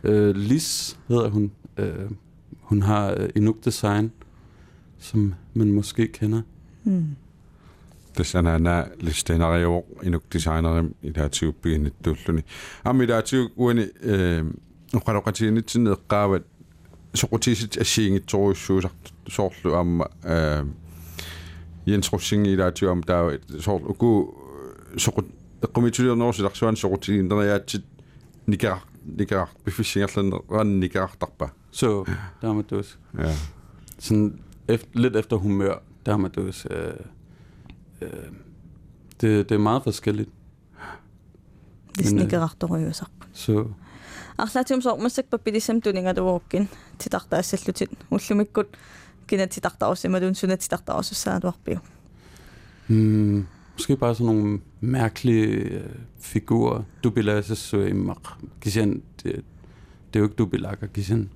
Øh, 0.04 0.36
Lis 0.36 0.98
hedder 1.08 1.28
hun. 1.28 1.52
Øh, 1.76 2.10
hun 2.60 2.82
har 2.82 3.14
øh, 3.18 3.28
Inuk 3.36 3.64
Design, 3.64 4.12
som 4.98 5.34
man 5.54 5.72
måske 5.72 6.08
kender. 6.08 6.42
Mm 6.84 7.16
тассанаанаа 8.16 8.90
листенериуоқ 9.00 9.84
инук 10.02 10.24
дизайнерим 10.30 10.94
илаатиуппигинаттууллуни 11.02 12.44
амми 12.84 13.04
илаатиук 13.04 13.52
уани 13.56 13.84
э 14.00 14.44
оқалоқатигинитсинне 14.92 15.90
эққаават 15.96 16.44
соқутисит 17.14 17.76
ассиингитсоруйссуусарт 17.82 19.02
соорлу 19.28 19.74
аама 19.74 20.10
э 20.24 20.64
Jens 21.86 22.12
Rossing 22.12 22.46
i 22.46 22.56
dag 22.56 22.82
om 22.82 23.02
der 23.02 23.14
er 23.14 23.38
så 23.60 23.78
god 23.78 24.26
så 24.98 25.22
kommer 25.72 25.90
til 25.90 26.08
at 26.08 26.18
nå 26.18 26.32
så 26.32 26.42
der 26.42 26.48
sådan 26.52 26.76
så 26.76 26.96
til 26.96 27.14
den 27.14 27.30
der 27.30 27.54
at 27.54 27.76
nikker 28.46 28.88
nikker 29.04 29.46
befishinger 29.64 30.06
sådan 30.06 30.32
ran 30.32 30.66
nikker 30.66 31.06
tappa 31.20 31.48
så 31.70 32.04
der 32.42 32.52
med 32.52 32.64
dus 32.64 32.98
ja. 33.18 33.34
Sådan 33.98 34.38
lidt 34.94 35.16
efter 35.16 35.36
humør 35.36 35.82
der 36.06 36.16
med 36.16 36.30
dus 36.30 36.66
øh, 36.70 36.92
Øh, 38.01 38.09
øh, 38.09 38.13
det, 39.21 39.49
det 39.49 39.55
er 39.55 39.59
meget 39.59 39.83
forskelligt. 39.83 40.29
тисникерарторуйусарпу 41.97 43.25
Så 43.33 43.65
арлаатиум 44.37 44.81
соормассакпа 44.81 45.37
пилисам 45.37 45.81
тунингалууккин 45.81 46.67
титартаассаллутит 46.99 47.89
уллумиккут 48.09 48.67
кина 49.27 49.47
титартаруссималун 49.47 50.35
суна 50.35 50.57
титартарусуссаалуарпиу 50.57 51.79
Hmm, 52.87 53.47
måske 53.73 53.97
bare 53.97 54.15
sådan 54.15 54.35
nogle 54.35 54.59
mærkelige 54.81 55.47
øh, 55.47 55.89
figurer. 56.19 56.83
Dubilases 57.03 57.57
så 57.57 57.77
i 57.77 57.93
mak. 57.93 58.17
Kishan, 58.61 59.01
det, 59.23 59.35
det 60.13 60.15
er 60.15 60.19
jo 60.19 60.23
ikke 60.23 60.35
dubilakker, 60.35 60.87
Kishan. 60.87 61.29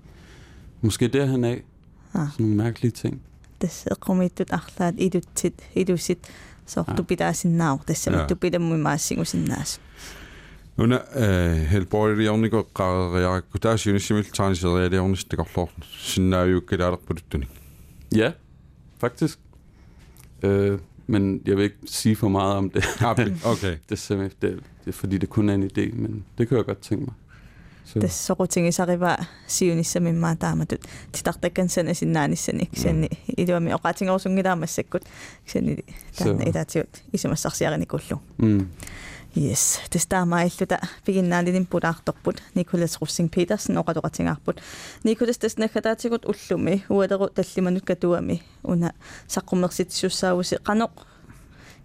Måske 0.81 1.07
derhen 1.07 1.43
af. 1.43 1.63
Ah. 2.13 2.27
Sådan 2.31 2.45
nogle 2.45 2.55
mærkelige 2.55 2.91
ting. 2.91 3.21
тасса 3.59 3.89
эққумииттут 3.95 4.49
арлаат 4.51 4.95
илутсит 4.97 5.55
илусит 5.75 6.19
соортупилаасиннаар 6.19 6.48
So 6.70 6.80
ah. 6.80 6.84
ja. 6.88 6.96
tupidasin 6.96 7.56
nautassamu, 7.58 8.16
ah. 8.16 8.20
ja. 8.20 8.26
ikke 9.10 9.24
sinnaas. 9.24 9.80
Una 10.78 11.00
eh, 11.16 11.70
helpoiriorniko 11.70 12.62
qarariarakku 12.74 13.58
taasiunissimil 13.58 14.30
taaniserialiornistikorlorn 14.36 15.82
sinnaajukkelaalerpuluttuni. 15.82 17.48
Ja, 18.16 18.32
faktisk. 19.00 19.38
Øh, 20.42 20.78
men 21.06 21.42
jeg 21.46 21.56
vil 21.56 21.64
ikke 21.64 21.76
sige 21.86 22.16
for 22.16 22.28
meget 22.28 22.56
om 22.56 22.70
det. 22.70 22.84
Ah, 23.00 23.10
okay. 23.44 23.76
det, 23.88 24.10
er 24.10 24.16
det, 24.16 24.40
det 24.40 24.58
er 24.86 24.92
fordi 24.92 25.18
det 25.18 25.28
kun 25.28 25.48
er 25.48 25.54
en 25.54 25.62
idé, 25.62 25.94
men 25.94 26.24
det 26.38 26.48
kan 26.48 26.56
jeg 26.56 26.64
godt 26.64 26.78
tænke 26.78 27.04
mig. 27.04 27.14
Så, 27.92 28.00
тассоқутингисарива 28.00 29.18
сиунissамиммаа 29.46 30.36
тааматут 30.36 30.86
титартаккансана 31.12 31.94
синнаанissani 31.94 32.66
кисианни 32.70 33.10
илуами 33.36 33.72
оқатингорсунгилаамассаккут 33.72 35.02
кисианни 35.46 35.84
таана 36.16 36.42
Så. 36.42 36.50
илаатиут 36.50 37.02
исумассарсиариникуллу 37.12 38.20
mm, 38.38 38.66
Yes, 39.34 39.78
det 39.92 40.00
stammer 40.00 40.46
illута 40.46 40.80
пигиннаалилин 41.04 41.66
пулаарторпут 41.66 42.42
Николас 42.54 42.98
Руссинг 43.00 43.32
Петерсен 43.32 43.78
оқалоқатингаарпут 43.78 44.60
Николас 45.04 45.38
таснахатаатигут 45.38 46.26
уллуми. 46.26 46.84
Уалеру 46.88 47.28
таллиманут 47.28 47.84
катуами. 47.84 48.42
Уна 48.64 48.92
саққумерситсуссаавуси 49.28 50.58
қаноқ. 50.64 50.90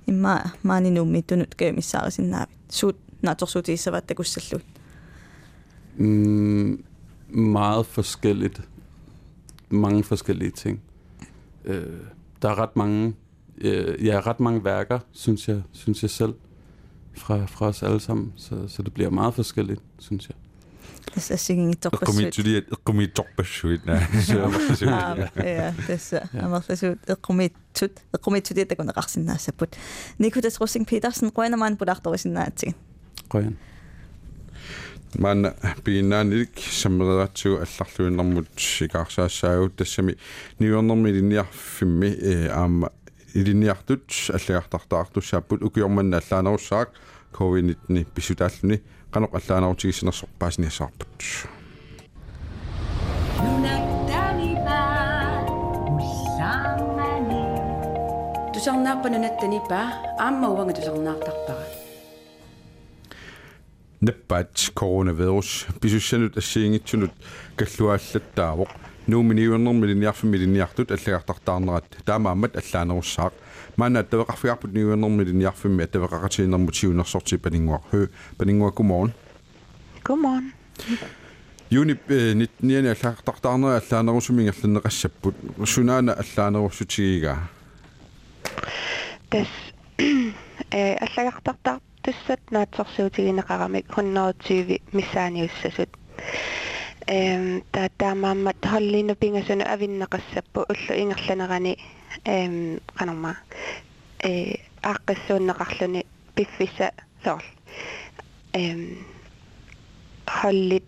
Имма 0.08 0.54
маанинууммиттунут 0.64 1.54
каамиссаарисиннаавит 1.54 2.50
суут 2.70 2.98
нааторсуутииссаваат 3.22 4.08
такуссаллуит 4.08 4.66
Mm, 5.98 6.84
meget 7.30 7.86
forskelligt. 7.86 8.62
Mange 9.70 10.04
forskellige 10.04 10.52
ting. 10.52 10.82
Øh, 11.66 11.86
der 12.42 12.50
er 12.50 12.60
ret 12.60 12.76
mange, 12.76 13.14
øh, 13.58 14.06
ja, 14.06 14.20
ret 14.20 14.40
mange 14.40 14.64
værker, 14.64 15.00
synes 15.12 15.48
jeg, 15.48 15.62
synes 15.72 16.02
jeg 16.02 16.10
selv, 16.10 16.34
fra, 17.18 17.46
fra 17.46 17.68
os 17.68 17.84
alle 17.84 18.00
sammen. 18.00 18.34
Så, 18.36 18.68
så 18.68 18.82
det 18.82 18.94
bliver 18.94 19.10
meget 19.10 19.34
forskelligt, 19.34 19.82
synes 20.00 20.30
jeg. 20.30 20.36
لسه 21.18 21.36
سيجين 21.36 21.74
اقمي 21.86 22.30
تولي 22.30 22.64
اقمي 22.72 23.08
تقبشويت 23.08 23.82
لسه 25.90 26.22
اما 26.36 26.60
تسوت 26.60 26.98
اقمي 27.10 27.50
تود 27.74 28.00
اقمي 28.14 28.40
تودي 28.40 28.64
تكون 28.64 28.90
غاخسنا 28.90 29.38
سبوت 29.38 29.76
نيكو 30.20 30.40
تسروسين 30.40 30.84
بيترسن 30.84 31.30
قوينا 31.30 31.58
ما 31.58 31.70
نبولاخ 31.70 32.00
تورسنا 32.00 32.50
تين 32.50 32.74
قوين 33.30 33.56
Manna 35.20 35.52
piinnaanilik 35.84 36.60
sammereratsugu 36.60 37.56
allarluinnermut 37.64 38.48
sikaarsaassaaju 38.60 39.70
tassami 39.70 40.14
niuernermi 40.60 41.14
linniarfimmi 41.14 42.10
aama 42.54 42.90
iliniartut 43.36 44.08
аллагартартаартуссааппут 44.38 45.64
укиорманна 45.64 46.18
аллааnerussaaq 46.22 46.90
covid-19 47.38 48.06
писутааллуни 48.16 48.82
qanoq 49.14 49.32
аллааnerutigissinersorpaasiniassаарput 49.40 51.20
тусарнааппа 58.54 59.10
нунаттанипа 59.10 59.80
аама 60.20 60.48
уанга 60.50 60.74
тусарнаартарпара 60.74 61.65
наппаат 64.05 64.73
coronavirus 64.75 65.67
писуссанут 65.81 66.37
ассиингитсунут 66.37 67.13
каллуааллаттаавоқ 67.57 68.71
нууминиуернерми 69.07 69.87
линиарфими 69.87 70.37
линиартут 70.37 70.91
аллагартартаарнерат 70.91 71.85
таамаамат 72.05 72.57
аллааnerussaaq 72.57 73.33
маана 73.77 74.05
тавеқарфиарпут 74.05 74.73
ниуернерми 74.73 75.25
линиарфими 75.25 75.85
атавеқақатиинермут 75.85 76.75
сиунерсорти 76.75 77.37
панингуар 77.37 77.81
хö 77.91 78.09
панингуа 78.39 78.71
godmorgen 78.71 79.13
Godmorgen. 80.05 80.53
юни 81.71 81.97
нитниани 82.35 82.89
аллаартартаарнера 82.89 83.83
аллаанерусумингерлиннеқассаппут 83.83 85.35
сунаана 85.67 86.13
аллаанеруссутигигаа 86.15 87.39
тас 89.31 89.49
э 90.71 90.95
аллагартартар 91.05 91.81
туссат 92.06 92.42
наатсорсуутигинеқарамик 92.52 93.86
120 93.90 94.94
миссааниуссасут 94.94 95.90
эм 97.08 97.64
та 97.72 97.90
таамааммат 97.98 98.60
холлину 98.72 99.16
пингасуну 99.16 99.66
авиннеқассаппу 99.74 100.60
уллу 100.72 100.94
ингерланерани 101.04 101.74
эм 102.26 102.80
канарма 102.98 103.38
э 104.20 104.58
ааққиссууннеқарлуни 104.84 106.06
пиффиса 106.36 106.92
соорл. 107.24 107.44
Эм 108.54 109.06
холлит 110.28 110.86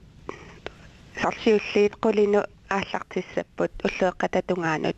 сорсиуллиит 1.22 1.94
qulinu 2.04 2.42
ааллартиссаппут 2.70 3.72
уллуэққататунгаанут 3.86 4.98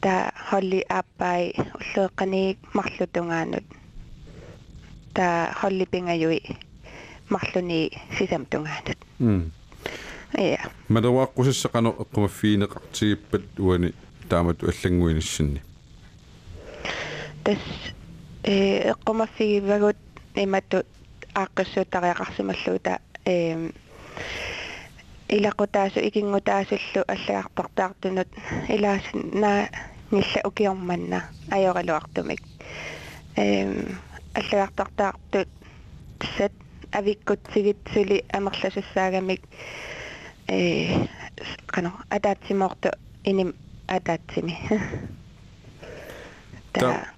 та 0.00 0.32
холли 0.50 0.80
ааппай 0.88 1.54
уллуэққаниик 1.78 2.58
марлутунгаанут 2.74 3.77
та 5.13 5.53
холли 5.59 5.85
пингаюи 5.85 6.41
марлуни 7.29 7.91
сисамтунгаанут 8.17 8.97
м 9.19 9.51
я 10.37 10.69
малуаққусассақано 10.89 11.89
эққумаффиинеқартигиппат 12.03 13.43
уани 13.59 13.93
таамату 14.29 14.67
аллангуинассинни 14.67 15.61
тас 17.43 17.57
э 18.43 18.91
эққумаффигивагут 18.91 19.97
имату 20.35 20.83
ааққиссуутариақарсималлуута 21.35 22.99
э 23.25 23.71
илақутаасу 25.29 25.99
икингутаасуллу 26.07 27.01
аллагартартаартунут 27.07 28.27
илаас 28.69 29.05
наа 29.13 29.69
нилла 30.11 30.39
укиорманна 30.45 31.19
ajorluartumik 31.51 32.41
эм 33.35 33.97
аллагартартаартут 34.38 35.48
сат 36.36 36.52
авиккутсигит 36.92 37.78
сули 37.92 38.24
амерласуссаагамик 38.32 39.42
э 40.48 41.06
кано 41.66 41.92
атаатсимоорто 42.08 42.98
иним 43.24 43.54
атаатсими 43.86 44.56
та 46.72 47.10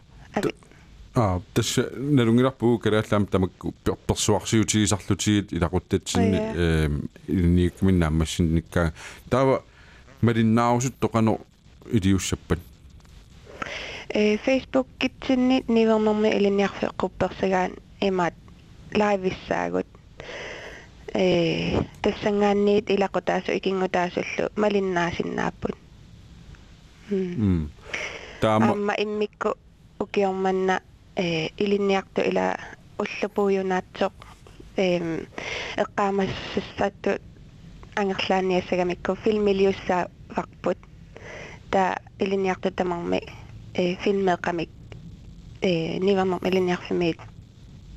а 1.15 1.41
тас 1.55 1.79
налунгиларпуу 1.97 2.79
калааллаам 2.79 3.27
тамакку 3.27 3.75
персуарсиутигисарлутигит 4.07 5.53
илақуттатсинни 5.53 6.39
эм 6.55 7.11
илниикминнааммассинниккаа 7.27 8.93
таава 9.29 9.65
малиннаарусут 10.21 10.95
тоқано 11.01 11.41
илиуссаппат 11.91 12.61
э 14.10 14.38
фейсбук 14.38 14.88
китсинни 15.00 15.64
нивернэрми 15.68 16.30
илиниарфеққупперсагаан 16.38 17.72
имаат 18.02 18.34
лайвиссаагут 18.94 19.88
э 21.14 21.80
тассангаанниит 22.02 22.90
илақутаасу 22.96 23.52
икингутаасуллу 23.58 24.46
малиннаасиннааппут 24.62 25.76
м 27.12 27.72
таама 28.42 28.72
амма 28.72 28.94
иммикку 29.04 29.50
укиорманна 30.00 30.82
э 31.16 31.48
илинниарту 31.64 32.22
ила 32.30 32.58
уллупуйунаатсоқ 33.02 34.14
эм 34.78 35.28
эққаамассассаатту 35.84 37.12
ангерлааниассагамикку 37.96 39.16
филмилиусса 39.24 40.10
варпут 40.36 40.78
та 41.72 41.98
илинниарту 42.20 42.72
тамарми 42.72 43.22
э 43.74 43.96
филмеэқамик 43.96 44.70
э 45.62 45.98
нивамар 46.00 46.40
илинниарфимиит 46.44 47.20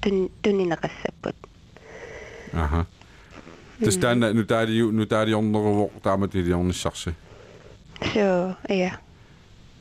тун 0.01 0.31
тунинеқассаппут 0.43 1.37
аха 2.53 2.87
тестана 3.79 4.33
нутаали 4.33 4.81
нутаалиорнеруво 4.83 5.91
тааматилиорниссарси 6.03 7.14
so 8.01 8.57
ja 8.68 8.91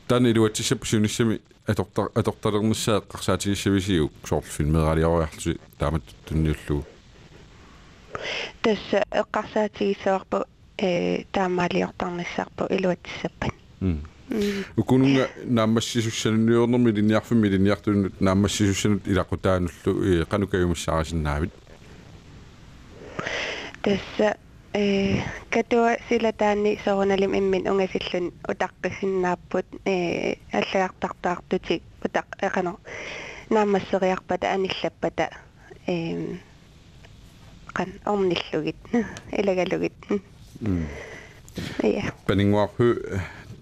тан 0.08 0.26
илуатсиссап 0.26 0.86
сунissami 0.86 1.42
атортар 1.68 2.10
аторталернissaа 2.16 3.02
қарсаатигиссависиу 3.12 4.12
соорлфилмераалиориарлуси 4.26 5.60
таамат 5.78 6.04
тунниуллуу 6.26 6.86
тасса 8.62 9.04
эққарсаатигиссаварпу 9.12 10.46
э 10.78 11.24
таамаалиортарниссарпу 11.32 12.64
илуатсаппат 12.70 13.54
укунунга 14.77 15.29
наамассисуссануниорнэрми 15.45 16.91
линиарфими 16.91 17.49
линиартунут 17.49 18.21
наамассисуссанут 18.21 19.07
илақутаануллу 19.07 20.05
э 20.05 20.25
қанукаюмассаарасиннаавит 20.31 21.53
тасса 23.83 24.37
э 24.73 25.21
катуа 25.51 25.97
силатаани 26.09 26.79
соруналим 26.85 27.35
иммин 27.35 27.69
унгасиллун 27.69 28.33
утаққиссиннааппут 28.49 29.67
э 29.85 30.37
аллагартартаартутик 30.53 31.83
утақ 32.05 32.27
эқано 32.41 32.79
наамассериарпата 33.51 34.53
аниллаппата 34.53 35.31
э 35.87 36.37
қан 37.75 37.89
орниллугит 38.05 38.77
илагалугит 39.33 39.93
я 41.83 42.13
панингуарху 42.27 42.97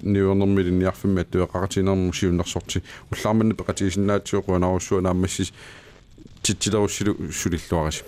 ниуернэрми 0.03 0.63
линиарфими 0.63 1.23
аттуэқаратинерму 1.23 2.13
сиуннэрсорти 2.13 2.83
уллаарманни 3.11 3.55
пеқатигисиннаатсиоқуанаруссуа 3.55 5.01
наамассис 5.01 5.53
титсилеруссилу 6.43 7.33
сулиллуарис 7.33 8.05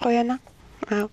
qoyana 0.00 0.38
аа 0.90 1.08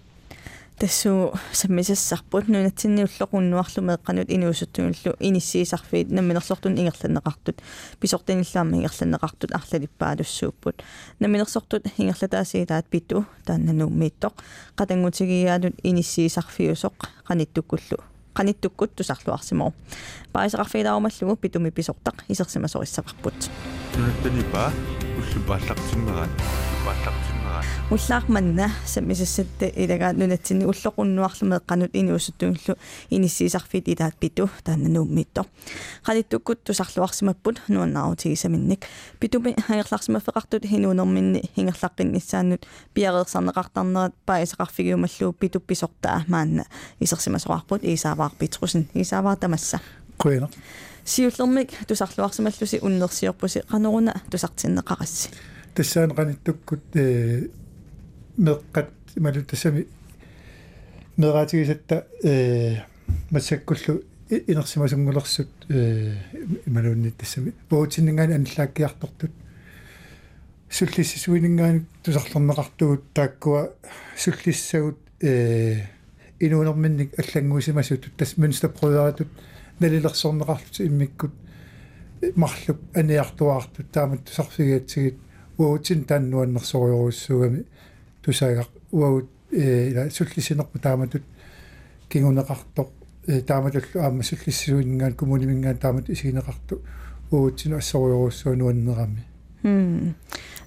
тассуу 0.78 1.34
саммисассарпут 1.54 2.48
нунатсинни 2.48 3.04
уллоқуннуарлу 3.04 3.82
меэққанут 3.88 4.28
инуусуттунуллу 4.28 5.16
иниссиисарфиит 5.20 6.12
намминерлортун 6.12 6.76
ингерланнеқартут 6.76 7.62
писортиниллаама 8.02 8.78
ингерланнеқартут 8.78 9.52
арлалиппаалуссууппут 9.54 10.84
намминерсортут 11.20 11.86
ингерлатаасиилаат 11.98 12.88
питу 12.88 13.26
тааннанууммииттоқ 13.46 14.34
қатангутигиаалут 14.76 15.80
иниссиисарфиусоқ 15.84 16.96
қаниттуккуллу 17.28 18.04
qanittukkut 18.38 18.92
tusarluarsimo 18.96 19.74
paisaqarfilaarumallugu 20.34 21.36
pitumi 21.42 21.72
pisortaq 21.72 22.18
isersimasorissaqarput 22.30 23.52
tunnattanipa 23.92 24.72
ullupaallartimmerat 25.20 26.30
ullupaallartimmerat 26.40 27.35
уллаарманна 27.90 28.72
саммисассатта 28.86 29.68
илагаат 29.68 30.18
нунатсинни 30.18 30.66
уллоқуннуарлу 30.66 31.48
меққанут 31.48 31.92
иниуссуттунгиллу 31.94 32.78
иниссиисарфит 33.10 33.88
илаат 33.88 34.16
питу 34.16 34.50
тааннанууммиитто 34.64 35.46
qanittуккут 36.06 36.64
тусарлуарсимаппут 36.64 37.62
нуаннаарутигисаминник 37.68 38.86
питуми 39.20 39.56
хаерларсимаффеқартут 39.68 40.66
хинуунерминни 40.66 41.44
хингерлаққиннissaannут 41.56 42.66
пиареерсарнеқартарнерат 42.94 44.14
паисақарфигиумаллуу 44.26 45.34
питу 45.34 45.60
писортаа 45.60 46.24
маанна 46.28 46.66
исерсимасоқарпут 47.00 47.84
исааваар 47.84 48.32
питрусин 48.40 48.88
исааваар 48.94 49.38
тамасса 49.38 49.80
queena 50.18 50.50
сиуллермик 51.06 51.70
тусарлуарсималлуси 51.88 52.80
уннерсиорпуси 52.82 53.62
qanuruna 53.70 54.14
тусартиннеқарасси 54.32 55.30
тассаан 55.76 56.12
qanittуккут 56.16 56.84
э 56.96 57.50
меққат 58.38 58.90
ималу 59.16 59.42
тассами 59.44 59.88
мераатигисатта 61.18 62.08
э 62.24 62.78
массаккуллу 63.30 64.02
инерсимасунгулерсут 64.30 65.50
э 65.70 66.16
ималуунни 66.66 67.10
тассами. 67.12 67.54
Буутиннгаани 67.70 68.34
аниллааккиартортут. 68.34 69.32
Суллиссисуинингаани 70.70 71.86
тусарлернеқартугут 72.04 73.04
тааккуа 73.14 73.74
суллиссагут 74.18 74.98
э 75.22 75.84
инуунерминник 76.40 77.20
аллангуусимасутут 77.20 78.16
тас 78.16 78.38
мюнстерпрояатут 78.38 79.28
налилерсорнеқарлут 79.80 80.80
иммиккут 80.80 81.34
марлук 82.36 82.78
аниартуаартут 82.94 83.92
таамат 83.92 84.26
тусарфигиатсигит 84.26 85.18
уутин 85.58 86.06
тааннуаннерсориоруссугами 86.06 87.66
тусаагақ 88.24 88.70
уаут 88.92 89.30
э 89.52 90.10
суллисинерпу 90.10 90.80
тааматут 90.80 91.24
кингунеқартоқ. 92.10 92.88
Э 93.28 93.42
тааматуллу 93.42 94.02
аама 94.02 94.24
суллиссуиннгаан 94.24 95.14
кумунимингаан 95.14 95.78
таамат 95.78 96.10
исигинеқарту. 96.10 96.82
Уутин 97.32 97.74
ассориоруссуа 97.74 98.56
нуаннерами 98.56 99.26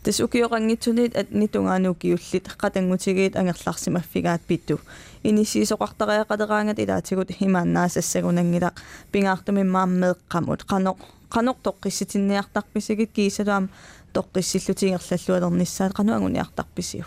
тас 0.03 0.21
укиоқангитсунит 0.21 1.15
at 1.17 1.31
нитунгаанукиуллит 1.31 2.49
қатангутигиит 2.59 3.37
ангерларсимаффигаат 3.37 4.43
питту. 4.43 4.81
Инисиисоқартариақалераангат 5.23 6.79
илаатигут 6.81 7.31
химааннаассагунангила 7.31 8.73
пингаартуми 9.13 9.63
мааммеэққамут 9.63 10.65
қано 10.67 10.97
қано 11.31 11.55
тоққисситинниартарписигит 11.63 13.13
киисалуам 13.13 13.71
тоққиссиллутингерллаллуалерниссаат 14.13 15.93
қануангуниартарписиу 15.95 17.05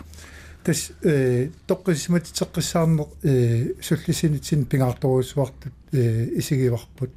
тас 0.64 0.92
э 1.02 1.50
тоққиссиматитеққиссаарнеқ 1.66 3.08
э 3.22 3.74
суллисинитсин 3.80 4.64
пингаарторуусуартут 4.66 5.72
э 5.92 6.28
исигиварпут 6.38 7.10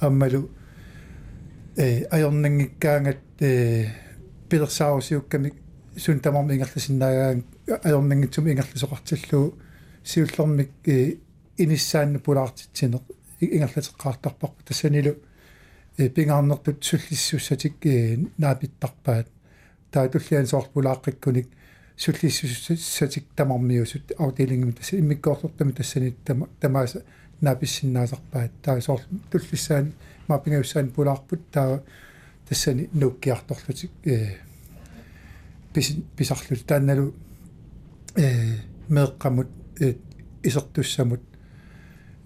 аммалу 0.00 0.50
э 1.76 2.04
аёрнангиккаангат 2.10 3.18
э 3.40 3.86
пилерсаарусиукками 4.48 5.52
сун 5.96 6.20
тамарми 6.20 6.54
ингерласиннаагаан 6.54 7.44
аёрнангитсум 7.84 8.48
ингерласоқартиллуу 8.48 9.54
сиуллэрмик 10.04 10.70
э 10.86 11.18
иниссаанна 11.58 12.18
пулаартитсинеқ 12.18 13.02
ингерлатеққартарпарпу 13.40 14.62
тассанилу 14.64 15.14
э 16.00 16.08
пингаарнертут 16.08 16.82
суллиссуссатик 16.84 17.74
э 17.84 18.16
наапиттарпаат 18.38 19.28
таатуллиан 19.90 20.46
соорпулааққиккуник 20.46 21.48
суллиссуссатик 21.96 23.24
тамармиусут 23.36 24.12
аутилингми 24.18 24.72
тасса 24.72 24.98
иммиккоорлортами 24.98 25.72
тассани 25.72 26.12
тама 26.24 26.48
тамааса 26.60 27.04
нааписсиннаасарпаат 27.42 28.52
таа 28.62 28.80
соор 28.80 29.02
туллиссаан 29.30 29.92
маапингауссаан 30.28 30.90
пулаарпут 30.90 31.50
таа 31.50 31.82
тассани 32.48 32.88
нуккиарторлутик 32.92 33.90
э 34.04 34.36
пис 35.74 35.96
писарлут 36.16 36.64
таанналу 36.64 37.14
э 38.16 38.56
меэккамут 38.88 39.48
э 39.80 39.96
исертуссамут 40.42 41.20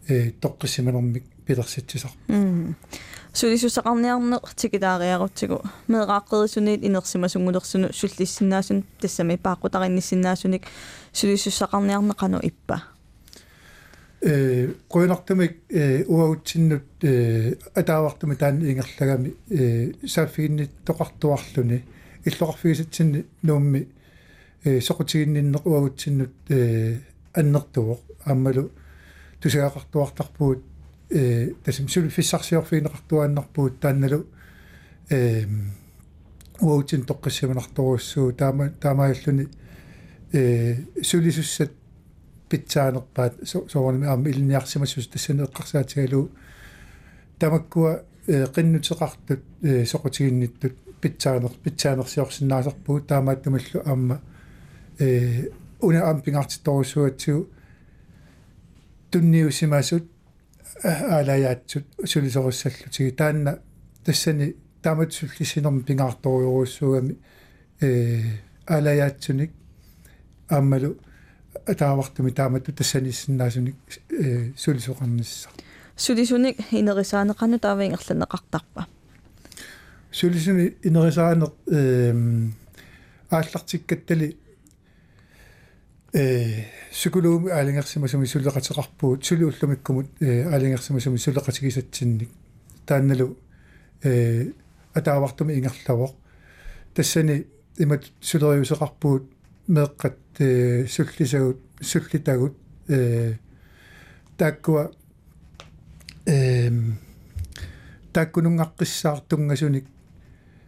э 0.06 0.30
тоққиссиманермик 0.40 1.24
пилерситсисар 1.44 2.12
сулисусақарниарне 3.34 4.38
тикилаариарутсигу 4.56 5.62
меэрааққерисуниит 5.88 6.84
инерсимасунгулерсуну. 6.86 7.92
Суллиссиннаасун 7.92 8.84
тассами 9.00 9.36
пааққутаринниссиннаасуник. 9.36 10.62
Сулисусақарниарне 11.12 12.14
қану 12.14 12.38
иппа. 12.40 12.82
Э 14.20 14.68
qoinartumik 14.88 15.56
э 15.68 16.04
уаутсиннут 16.06 16.84
э 17.02 17.56
атаавартуми 17.74 18.36
таан 18.36 18.62
ингерлагами 18.62 19.34
э 19.50 19.92
сааффигиннит 20.06 20.70
тоқартуарлуни. 20.86 21.82
Иллоқарфигисатсинни 22.24 23.26
нуумми 23.42 23.88
э 24.64 24.80
соқутигиннинне 24.80 25.58
уаутсиннут 25.64 26.32
э 26.48 27.00
аннертуоқ 27.34 27.98
ааммалу 28.24 28.70
тусаақартуартарпуут 29.40 30.62
э 31.10 31.52
тасим 31.64 31.88
сул 31.88 32.08
фиссарсиорфиинеқартуааннарпуут 32.08 33.80
таанналу 33.80 34.26
э 35.10 35.46
уаутсин 36.60 37.04
тоққиссиманарторуссуу 37.04 38.32
таама 38.32 38.70
таамааллуни. 38.70 39.48
Э 40.32 40.76
сулисуссат 41.02 41.72
питсаанерпаат 42.48 43.34
соорнами 43.44 44.06
аама 44.06 44.28
илниарсимассус 44.28 45.08
тассанеэққарсаатигалу 45.08 46.30
тамаккуа 47.38 48.02
э 48.26 48.46
қиннутеқартут 48.46 49.42
э 49.62 49.84
соқутигинниттут 49.84 50.74
питсаанер 51.00 51.50
питсаанерсиорсинаасарпуут 51.64 53.06
таамааттумаллу 53.06 53.82
аама 53.84 54.20
э 54.98 55.50
уна 55.80 56.00
аам 56.02 56.22
пингаартитторуссуатсуу 56.22 57.48
тунниусимасут 59.10 60.13
аалаяатсут 60.83 61.85
сулисоруссаллутиги 62.05 63.11
таанна 63.11 63.59
тассани 64.05 64.55
таамат 64.81 65.13
суллисинерми 65.13 65.81
пингаарторуйоруссуугами 65.81 67.17
э 67.81 68.21
аалаяатсуник 68.65 69.51
ааммалу 70.49 70.97
атаавартуми 71.65 72.31
таамату 72.31 72.71
тассаниссиннаасуник 72.73 73.75
э 74.09 74.51
сулисоқарниссар 74.55 75.51
сулисуник 75.95 76.57
инерисаанеқану 76.71 77.59
таавингерланеқартарпа 77.59 78.87
сулисуни 80.11 80.75
инерисаанеқ 80.83 81.53
э 81.67 82.13
ааллартиккаттали 83.29 84.37
э 86.13 86.63
сукулууми 86.91 87.51
аалингерсимасуми 87.51 88.25
сулеқатеқарпуут 88.25 89.25
сули 89.25 89.43
уллумиккумут 89.43 90.07
э 90.19 90.43
аалингерсимасуми 90.43 91.17
сулеқатигисатсинник 91.17 92.29
таанналу 92.85 93.37
э 94.03 94.51
атаавартуми 94.93 95.53
ингерлавоқ 95.59 96.13
тассани 96.95 97.45
имат 97.77 98.03
сулериусеқарпуут 98.21 99.23
меэққат 99.67 100.17
э 100.39 100.87
суллисагут 100.87 101.59
суллитагут 101.81 102.55
э 102.87 103.37
тааккуа 104.37 104.91
э 106.25 106.71
тааккунунгаққиссаартунгасуник 108.13 109.85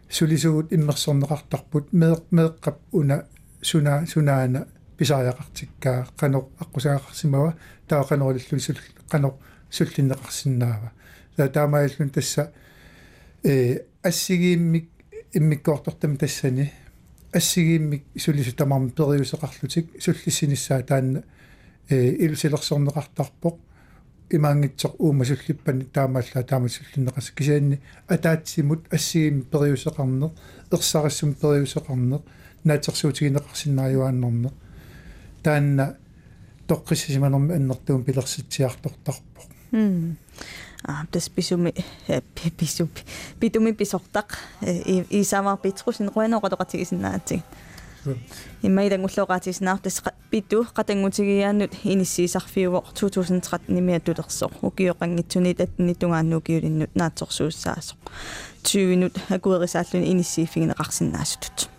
сулисугут 0.08 0.72
иммерсорнеқартарпут 0.72 1.92
меэқ 1.92 2.22
меэққап 2.30 2.78
уна 2.92 3.26
суна 3.60 4.06
сунаана 4.06 4.68
писариақартиккаа 4.97 6.07
қано 6.17 6.49
аққусаақарсимава 6.59 7.55
таақанеруллу 7.87 8.59
сул 8.59 8.77
қано 9.09 9.33
суллиннеқарсинаава 9.69 10.91
та 11.35 11.49
таамааллун 11.49 12.09
тасса 12.09 12.51
э 13.43 13.79
ассигииммик 14.03 14.89
иммиккоортортами 15.33 16.17
тассани 16.17 16.71
ассигииммик 17.31 18.03
сулису 18.17 18.55
тамарми 18.55 18.89
периусеқарлутик 18.89 20.01
суллиссиниссаа 20.01 20.83
таанна 20.83 21.23
э 21.89 22.09
илусилерсорнеқартарпоқ 22.25 23.55
имаангитсоқ 24.29 24.95
уума 24.99 25.25
суллиппани 25.25 25.85
таамааллаа 25.85 26.43
таама 26.43 26.67
суллиннеқас. 26.67 27.31
Кисаанни 27.31 27.79
атаатсимут 28.07 28.87
ассигиим 28.91 29.45
периусеқарнеқ 29.51 30.31
ерсариссум 30.71 31.33
периусеқарнеқ 31.41 32.21
наатерсуутигинеқарсиннариуааннэрнеқ 32.63 34.53
таанна 35.47 35.95
тоққиссисиманерми 36.67 37.53
аннертуум 37.55 38.03
пилерситсиартортарпоқ 38.03 39.47
м 39.71 40.17
а 40.83 41.05
тас 41.11 41.29
писуми 41.29 41.73
пису 42.57 42.89
питуми 43.39 43.71
писортақ 43.71 44.29
исамар 45.09 45.57
питрусин 45.57 46.09
руанеқатоқатигисиннаатиг 46.09 47.41
иммаилангуллоқатиснаар 48.61 49.79
тас 49.79 50.03
питу 50.29 50.67
қатангутигиааннут 50.77 51.73
иниссиисарфиуоқ 51.83 52.85
2013 52.93 53.69
нимиаттулерсоқ 53.69 54.51
укиоқангитсунит 54.67 55.61
атнитунгааннукиулиннут 55.65 56.91
наатсорсууссаасоқ 56.99 57.99
20 58.63 58.91
минут 58.91 59.13
акуерисааллуни 59.29 60.11
иниссииффигинеқарсиннаасутут 60.11 61.69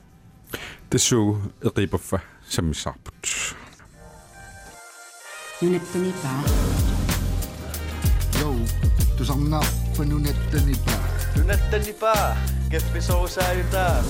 тассуу 0.91 1.39
эқипаффа 1.61 2.23
саммиссаарпут 2.49 3.14
нунаттанипаа 5.62 6.43
Йоу 8.39 8.58
тусарнаарпа 9.18 10.04
нунаттанипаа 10.06 11.01
нунаттанипаа 11.36 12.38
кеффисоусааюта 12.70 14.04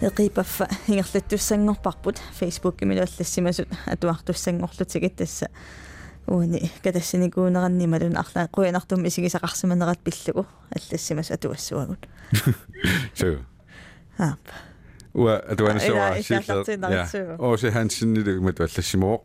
эқипаффа 0.00 0.68
ингерлаттуссангорпарпут 0.86 2.18
фейсбук 2.38 2.76
кимилуаллассимасут 2.76 3.68
атуартуссангорлутигит 3.86 5.16
тасса 5.16 5.48
уни 6.26 6.70
катассиникуунераннималун 6.82 8.16
арла 8.16 8.48
куянартум 8.48 9.04
исигисақарсиманерат 9.06 9.98
пиллугу 9.98 10.46
аллассимас 10.70 11.30
атуассуагут 11.30 12.06
so 13.14 13.42
аап 14.18 14.40
уа 15.17 15.37
атуанасуа 15.51 16.21
сииллер 16.21 17.35
оси 17.39 17.71
хансиннилу 17.71 18.41
матуаллассимоо 18.41 19.23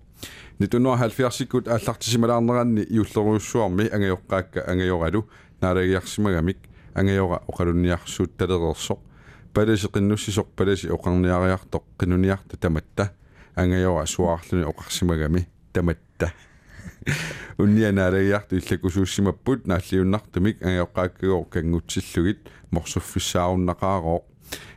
1970-иккут 0.58 1.68
ааллартисималаарнеранни 1.68 2.82
иуллеруйуссуарми 2.88 3.90
ангайоққаакка 3.92 4.64
ангайоралу 4.66 5.28
наалагиарсимагамик 5.60 6.58
ангайора 6.94 7.42
оқалунниарсуут 7.46 8.36
талерерсоқ 8.38 9.00
паласи 9.52 9.86
қиннуссисоқ 9.92 10.48
паласи 10.56 10.88
оқарниариартоқ 10.88 11.84
қинуниарта 11.98 12.56
таматта 12.56 13.12
ангайора 13.54 14.06
суаарлуни 14.06 14.64
оқарсимагами 14.64 15.46
таматта 15.72 16.32
уннианаалагиарту 17.58 18.56
иллакусууссимаппут 18.56 19.66
нааллиуннартумик 19.66 20.62
ангайоққааккагоо 20.62 21.44
кангутсиллугит 21.44 22.48
морсуффиссааруннақароо 22.70 24.24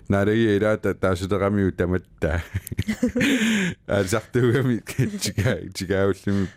нараги 0.10 0.56
илаата 0.58 0.94
таасутерами 0.94 1.72
таматта 1.78 2.42
аасартуугами 3.88 4.82
чига 5.20 5.58
чигауллими 5.74 6.48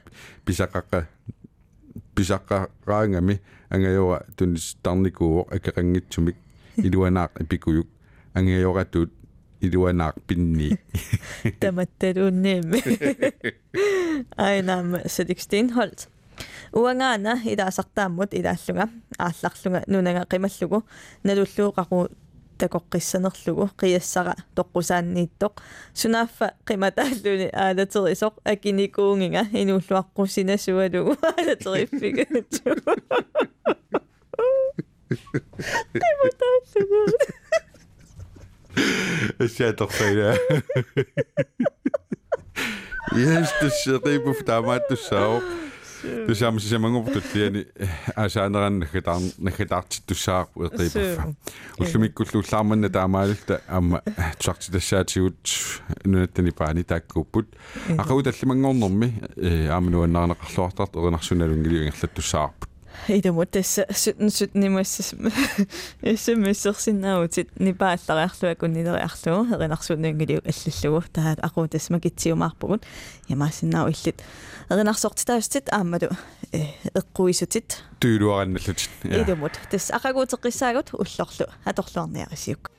писаққаққа 0.47 1.07
писаққараангами 2.15 3.41
ангайора 3.71 4.27
тунис 4.37 4.77
тарникуу 4.83 5.47
акеқангитсумик 5.51 6.37
илуанаақ 6.77 7.41
ипикуюк 7.41 7.89
ангайоратут 8.35 9.13
илуанаақ 9.61 10.17
пинни 10.27 10.79
таматталуунниимми 11.61 12.81
айнаама 14.37 14.99
Felix 15.07 15.39
Stenholt 15.47 16.09
уангаана 16.73 17.41
илаасартааммут 17.45 18.35
илааллуга 18.35 18.89
аалларлуга 19.19 19.85
нунага 19.87 20.27
қималлугу 20.31 20.85
налуллууқару 21.25 22.11
такоққиссанерлугу 22.60 23.66
қиассара 23.80 24.34
тоққусааннииттоқ 24.56 25.54
сунааффа 25.94 26.48
қиматааллуни 26.68 27.48
аалатерисоқ 27.64 28.34
акиникуунгинга 28.54 29.44
инууллуаққусинасуалугу 29.62 31.14
аалатериффигатсу 31.30 32.70
қиматааллугу 36.04 37.44
Эсяаторфайла. 46.03 46.05
Yes, 46.05 46.05
рибуф 46.05 46.05
таамааттуссао. 46.05 46.27
Тусаама 46.27 46.61
сисамангуптуллиани 46.61 47.67
асаанеран 48.17 48.79
нахатаар 48.79 49.21
нахатаарти 49.39 50.03
туссаарпу 50.07 50.67
эқипаффа. 50.67 51.35
Уллумиккуллууллаарманна 51.79 52.91
таамаалта 52.91 53.63
аама 53.69 54.03
тусартитассаатигут 54.39 55.37
нунаттани 56.05 56.51
паани 56.51 56.83
тааккууппут. 56.83 57.47
ақау 57.89 58.23
таллимангорнэрми 58.23 59.69
аамануаннаарнеқарлуартарт 59.71 60.97
эринарсуналунгили 60.97 61.87
ингерлаттуссаарпут 61.89 62.68
идумут 63.07 63.51
тасса 63.51 63.87
сутн 63.95 64.29
сутнимассас 64.31 65.15
иссамиссерсиннаавутит 66.03 67.59
нипааллариарлуакун 67.61 68.73
нилериарлугу 68.73 69.55
эринарсуунангилиу 69.55 70.43
аллаллугу 70.45 71.07
таат 71.13 71.39
aqu 71.39 71.69
тасма 71.69 72.01
китсиумаарпугут 72.01 72.83
ямаассиннаау 73.29 73.89
иллит 73.91 74.23
эринарсортитаавстит 74.69 75.73
аамалу 75.73 76.11
эққуисутит 76.53 77.83
туулуаранналлутит 78.01 78.91
идумут 79.05 79.53
тас 79.71 79.91
ақагуутеққиссаагут 79.91 80.93
уллорлу 80.93 81.47
аторлуарниарисиук 81.65 82.71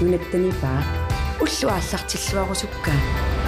нунаттанипаа 0.00 1.09
уллуааллартиллуарусуккаа 1.40 3.39